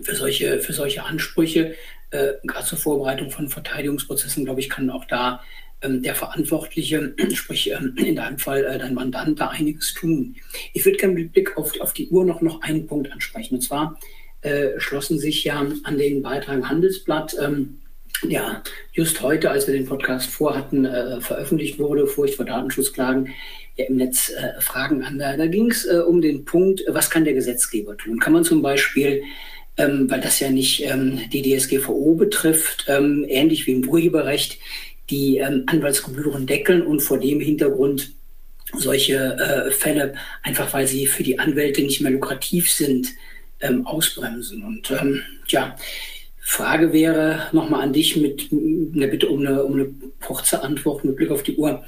für, 0.01 0.15
solche, 0.15 0.60
für 0.60 0.73
solche 0.73 1.03
Ansprüche. 1.03 1.75
Äh, 2.12 2.34
gerade 2.43 2.65
zur 2.65 2.77
Vorbereitung 2.77 3.31
von 3.31 3.49
Verteidigungsprozessen, 3.49 4.45
glaube 4.45 4.60
ich, 4.60 4.69
kann 4.69 4.89
auch 4.89 5.05
da 5.05 5.41
ähm, 5.81 6.01
der 6.01 6.15
Verantwortliche, 6.15 7.13
sprich 7.34 7.71
ähm, 7.71 7.95
in 7.97 8.15
deinem 8.15 8.39
Fall 8.39 8.63
äh, 8.63 8.77
dein 8.77 8.93
Mandant, 8.93 9.39
da 9.39 9.49
einiges 9.49 9.93
tun. 9.93 10.36
Ich 10.73 10.86
würde 10.86 10.97
gerne 10.97 11.13
mit 11.13 11.34
Blick 11.34 11.58
auf, 11.58 11.79
auf 11.81 11.93
die 11.93 12.10
Uhr 12.10 12.25
noch, 12.25 12.41
noch 12.41 12.62
einen 12.62 12.88
Punkt 12.88 13.12
ansprechen. 13.12 13.55
Und 13.55 13.62
zwar 13.62 13.99
äh, 14.41 14.79
schlossen 14.79 15.19
sich 15.19 15.43
ja 15.43 15.65
an 15.84 15.97
den 15.97 16.21
Beitrag 16.21 16.69
Handelsblatt 16.69 17.36
ähm, 17.41 17.81
ja, 18.23 18.63
just 18.93 19.21
heute, 19.21 19.51
als 19.51 19.67
wir 19.67 19.73
den 19.73 19.86
Podcast 19.86 20.29
vorhatten, 20.29 20.86
äh, 20.86 21.19
veröffentlicht 21.21 21.79
wurde, 21.79 22.08
Furcht 22.08 22.36
vor 22.36 22.45
Datenschutzklagen, 22.45 23.29
ja 23.75 23.86
im 23.86 23.97
Netz 23.97 24.31
äh, 24.31 24.60
Fragen 24.62 25.03
an. 25.03 25.19
Da, 25.19 25.36
da 25.36 25.47
ging 25.47 25.69
es 25.69 25.86
äh, 25.86 25.97
um 25.97 26.21
den 26.21 26.45
Punkt, 26.45 26.84
was 26.88 27.10
kann 27.10 27.25
der 27.25 27.34
Gesetzgeber 27.34 27.97
tun? 27.97 28.19
Kann 28.19 28.34
man 28.34 28.43
zum 28.43 28.62
Beispiel, 28.62 29.23
ähm, 29.77 30.09
weil 30.09 30.21
das 30.21 30.39
ja 30.39 30.49
nicht 30.49 30.83
ähm, 30.83 31.19
die 31.31 31.41
DSGVO 31.41 32.15
betrifft, 32.15 32.85
ähm, 32.88 33.25
ähnlich 33.27 33.67
wie 33.67 33.73
im 33.73 33.88
Urheberrecht, 33.88 34.57
die 35.09 35.38
ähm, 35.38 35.63
Anwaltsgebühren 35.67 36.47
deckeln 36.47 36.81
und 36.81 37.01
vor 37.01 37.19
dem 37.19 37.39
Hintergrund 37.39 38.13
solche 38.73 39.38
äh, 39.38 39.71
Fälle, 39.71 40.15
einfach 40.41 40.73
weil 40.73 40.88
sie 40.88 41.07
für 41.07 41.23
die 41.23 41.39
Anwälte 41.39 41.81
nicht 41.81 42.01
mehr 42.01 42.11
lukrativ 42.11 42.71
sind, 42.71 43.09
ähm, 43.61 43.85
ausbremsen. 43.85 44.63
Und 44.63 44.91
ähm, 44.91 45.21
ja, 45.47 45.75
Frage 46.39 46.93
wäre 46.93 47.47
nochmal 47.53 47.81
an 47.81 47.93
dich 47.93 48.15
mit 48.15 48.49
einer 48.51 49.07
Bitte 49.07 49.29
um 49.29 49.39
eine, 49.39 49.63
um 49.63 49.73
eine 49.73 49.93
kurze 50.21 50.61
Antwort 50.61 51.03
mit 51.03 51.15
Blick 51.15 51.31
auf 51.31 51.43
die 51.43 51.55
Uhr. 51.55 51.83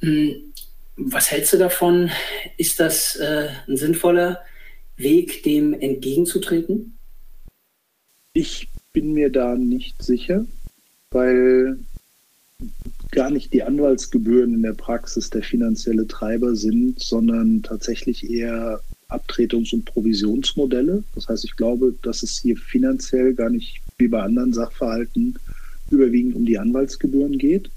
Hm, 0.00 0.52
was 0.96 1.30
hältst 1.30 1.52
du 1.52 1.58
davon? 1.58 2.10
Ist 2.56 2.80
das 2.80 3.16
äh, 3.16 3.48
ein 3.68 3.76
sinnvoller 3.76 4.40
Weg, 4.96 5.42
dem 5.42 5.74
entgegenzutreten? 5.74 6.95
Ich 8.38 8.68
bin 8.92 9.14
mir 9.14 9.30
da 9.30 9.56
nicht 9.56 10.02
sicher, 10.02 10.44
weil 11.10 11.78
gar 13.10 13.30
nicht 13.30 13.54
die 13.54 13.62
Anwaltsgebühren 13.62 14.52
in 14.52 14.60
der 14.60 14.74
Praxis 14.74 15.30
der 15.30 15.42
finanzielle 15.42 16.06
Treiber 16.06 16.54
sind, 16.54 17.00
sondern 17.00 17.62
tatsächlich 17.62 18.28
eher 18.28 18.82
Abtretungs- 19.08 19.72
und 19.72 19.86
Provisionsmodelle. 19.86 21.02
Das 21.14 21.28
heißt, 21.28 21.46
ich 21.46 21.56
glaube, 21.56 21.94
dass 22.02 22.22
es 22.22 22.36
hier 22.36 22.58
finanziell 22.58 23.32
gar 23.32 23.48
nicht 23.48 23.80
wie 23.96 24.08
bei 24.08 24.20
anderen 24.20 24.52
Sachverhalten 24.52 25.38
überwiegend 25.88 26.34
um 26.34 26.44
die 26.44 26.58
Anwaltsgebühren 26.58 27.38
geht. 27.38 27.70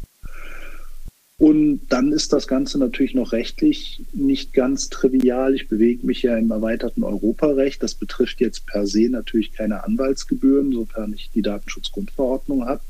Und 1.40 1.80
dann 1.88 2.12
ist 2.12 2.34
das 2.34 2.48
Ganze 2.50 2.78
natürlich 2.78 3.16
noch 3.16 3.32
rechtlich 3.32 4.04
nicht 4.12 4.52
ganz 4.52 4.90
trivial. 4.90 5.56
Ich 5.56 5.70
bewege 5.70 6.06
mich 6.06 6.22
ja 6.22 6.38
im 6.38 6.52
erweiterten 6.52 7.02
Europarecht. 7.04 7.82
Das 7.82 7.96
betrifft 7.96 8.42
jetzt 8.42 8.68
per 8.68 8.86
se 8.86 9.08
natürlich 9.10 9.54
keine 9.54 9.86
Anwaltsgebühren, 9.86 10.74
sofern 10.74 11.14
ich 11.14 11.32
die 11.34 11.42
Datenschutzgrundverordnung 11.42 12.66
habe. 12.66 12.82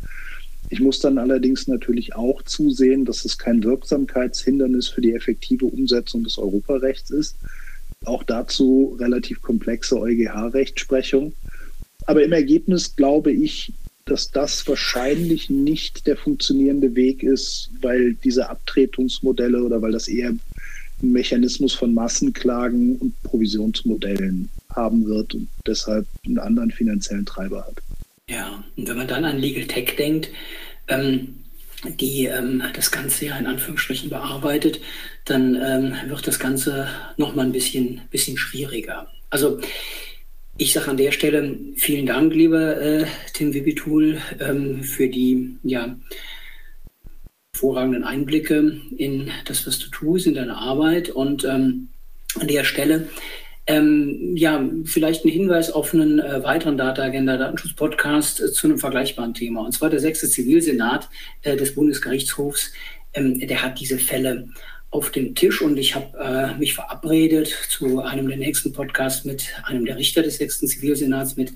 Ich 0.69 0.79
muss 0.79 0.99
dann 0.99 1.19
allerdings 1.19 1.67
natürlich 1.67 2.15
auch 2.15 2.41
zusehen, 2.41 3.05
dass 3.05 3.23
es 3.23 3.37
kein 3.37 3.63
Wirksamkeitshindernis 3.63 4.87
für 4.87 5.01
die 5.01 5.13
effektive 5.13 5.65
Umsetzung 5.65 6.23
des 6.23 6.39
Europarechts 6.39 7.11
ist. 7.11 7.35
Auch 8.03 8.23
dazu 8.23 8.97
relativ 8.99 9.43
komplexe 9.43 9.99
EuGH-Rechtsprechung. 9.99 11.33
Aber 12.07 12.23
im 12.23 12.31
Ergebnis 12.31 12.95
glaube 12.95 13.31
ich, 13.31 13.73
dass 14.09 14.31
das 14.31 14.67
wahrscheinlich 14.67 15.49
nicht 15.49 16.07
der 16.07 16.17
funktionierende 16.17 16.95
Weg 16.95 17.23
ist, 17.23 17.69
weil 17.81 18.15
diese 18.23 18.49
Abtretungsmodelle 18.49 19.63
oder 19.63 19.81
weil 19.81 19.91
das 19.91 20.07
eher 20.07 20.29
ein 20.29 20.41
Mechanismus 21.01 21.73
von 21.73 21.93
Massenklagen 21.93 22.97
und 22.97 23.21
Provisionsmodellen 23.23 24.49
haben 24.75 25.05
wird 25.05 25.33
und 25.33 25.47
deshalb 25.65 26.05
einen 26.25 26.39
anderen 26.39 26.71
finanziellen 26.71 27.25
Treiber 27.25 27.65
hat. 27.65 27.75
Ja, 28.27 28.63
und 28.75 28.87
wenn 28.87 28.97
man 28.97 29.07
dann 29.07 29.25
an 29.25 29.39
Legal 29.39 29.65
Tech 29.65 29.95
denkt, 29.97 30.29
ähm, 30.87 31.35
die 31.99 32.25
ähm, 32.25 32.61
das 32.73 32.91
Ganze 32.91 33.27
ja 33.27 33.37
in 33.37 33.47
Anführungsstrichen 33.47 34.09
bearbeitet, 34.09 34.81
dann 35.25 35.55
ähm, 35.55 35.93
wird 36.09 36.27
das 36.27 36.39
Ganze 36.39 36.87
nochmal 37.17 37.45
ein 37.45 37.51
bisschen, 37.51 38.01
bisschen 38.11 38.37
schwieriger. 38.37 39.07
Also 39.29 39.59
ich 40.59 40.73
sage 40.73 40.89
an 40.89 40.97
der 40.97 41.11
Stelle 41.11 41.57
vielen 41.75 42.05
Dank, 42.05 42.33
lieber 42.33 42.79
äh, 42.79 43.05
Tim 43.33 43.53
Wibitul, 43.53 44.17
ähm, 44.41 44.83
für 44.83 45.07
die 45.07 45.57
ja, 45.63 45.95
hervorragenden 47.53 48.03
Einblicke 48.03 48.81
in 48.97 49.31
das, 49.45 49.65
was 49.65 49.79
du 49.79 49.89
tust, 49.89 50.27
in 50.27 50.35
deine 50.35 50.57
Arbeit. 50.57 51.09
Und 51.09 51.45
ähm, 51.45 51.87
an 52.39 52.47
der 52.47 52.65
Stelle 52.65 53.07
ähm, 53.67 54.35
ja, 54.35 54.67
vielleicht 54.83 55.23
ein 55.23 55.29
Hinweis 55.31 55.71
auf 55.71 55.93
einen 55.93 56.19
äh, 56.19 56.43
weiteren 56.43 56.77
Data 56.77 57.03
Agenda 57.03 57.37
Datenschutz-Podcast 57.37 58.41
äh, 58.41 58.51
zu 58.51 58.67
einem 58.67 58.79
vergleichbaren 58.79 59.33
Thema. 59.33 59.63
Und 59.63 59.71
zwar 59.71 59.89
der 59.89 59.99
sechste 60.01 60.27
Zivilsenat 60.27 61.07
äh, 61.43 61.55
des 61.55 61.73
Bundesgerichtshofs. 61.73 62.73
Ähm, 63.13 63.39
der 63.39 63.63
hat 63.63 63.79
diese 63.79 63.97
Fälle 63.97 64.49
auf 64.91 65.11
dem 65.11 65.35
Tisch 65.35 65.61
und 65.61 65.77
ich 65.77 65.95
habe 65.95 66.17
äh, 66.17 66.57
mich 66.57 66.73
verabredet 66.73 67.47
zu 67.69 68.01
einem 68.01 68.27
der 68.27 68.37
nächsten 68.37 68.73
Podcasts 68.73 69.23
mit 69.23 69.47
einem 69.63 69.85
der 69.85 69.97
Richter 69.97 70.23
des 70.23 70.37
sechsten 70.37 70.67
Zivilsenats, 70.67 71.37
mit 71.37 71.53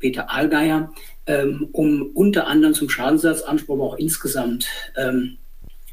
Peter 0.00 0.30
Allgeier, 0.30 0.92
ähm, 1.26 1.68
um 1.72 2.10
unter 2.14 2.48
anderem 2.48 2.74
zum 2.74 2.88
Schadensersatzanspruch, 2.88 3.74
aber 3.76 3.84
auch 3.84 3.98
insgesamt 3.98 4.66
ähm, 4.96 5.38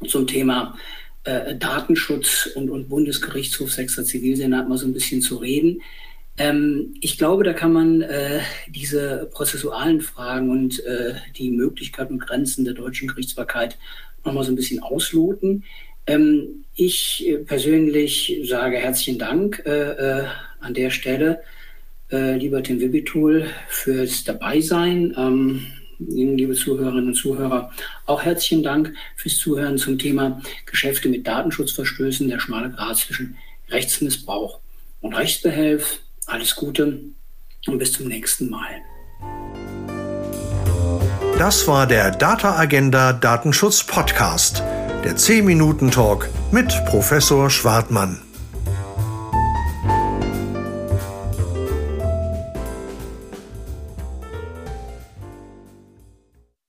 zum 0.06 0.26
Thema 0.26 0.76
äh, 1.24 1.54
Datenschutz 1.54 2.48
und, 2.54 2.70
und 2.70 2.88
Bundesgerichtshof 2.88 3.70
sechster 3.72 4.04
Zivilsenat 4.04 4.68
mal 4.68 4.78
so 4.78 4.86
ein 4.86 4.92
bisschen 4.92 5.22
zu 5.22 5.36
reden. 5.36 5.82
Ähm, 6.38 6.94
ich 7.00 7.18
glaube, 7.18 7.44
da 7.44 7.52
kann 7.52 7.72
man 7.72 8.02
äh, 8.02 8.40
diese 8.68 9.28
prozessualen 9.32 10.00
Fragen 10.00 10.50
und 10.50 10.82
äh, 10.84 11.14
die 11.36 11.50
Möglichkeiten 11.50 12.14
und 12.14 12.20
Grenzen 12.20 12.64
der 12.64 12.74
deutschen 12.74 13.08
Gerichtsbarkeit 13.08 13.78
nochmal 14.24 14.44
so 14.44 14.50
ein 14.50 14.56
bisschen 14.56 14.82
ausloten. 14.82 15.64
Ähm, 16.06 16.64
ich 16.74 17.28
äh, 17.28 17.38
persönlich 17.38 18.40
sage 18.44 18.78
herzlichen 18.78 19.18
Dank 19.18 19.62
äh, 19.66 20.20
äh, 20.20 20.24
an 20.60 20.74
der 20.74 20.90
Stelle, 20.90 21.42
äh, 22.10 22.36
lieber 22.36 22.62
Tim 22.62 22.80
Wibitul, 22.80 23.46
fürs 23.68 24.24
Dabeisein. 24.24 25.14
Ähm, 25.16 25.66
Ihnen, 25.98 26.38
liebe 26.38 26.54
Zuhörerinnen 26.54 27.08
und 27.08 27.14
Zuhörer, 27.14 27.70
auch 28.06 28.22
herzlichen 28.22 28.62
Dank 28.62 28.94
fürs 29.16 29.36
Zuhören 29.36 29.76
zum 29.76 29.98
Thema 29.98 30.40
Geschäfte 30.64 31.10
mit 31.10 31.26
Datenschutzverstößen, 31.26 32.26
der 32.28 32.40
schmale 32.40 32.70
Grad 32.70 32.96
zwischen 32.96 33.36
Rechtsmissbrauch 33.68 34.60
und 35.02 35.14
Rechtsbehelf. 35.14 36.00
Alles 36.26 36.56
Gute 36.56 37.00
und 37.66 37.78
bis 37.78 37.92
zum 37.92 38.08
nächsten 38.08 38.48
Mal. 38.48 38.70
Das 41.38 41.68
war 41.68 41.86
der 41.86 42.10
Data 42.10 42.56
Agenda 42.58 43.12
Datenschutz 43.12 43.84
Podcast 43.84 44.62
der 45.04 45.16
10-Minuten-Talk 45.16 46.28
mit 46.52 46.68
Professor 46.86 47.50
Schwartmann. 47.50 48.18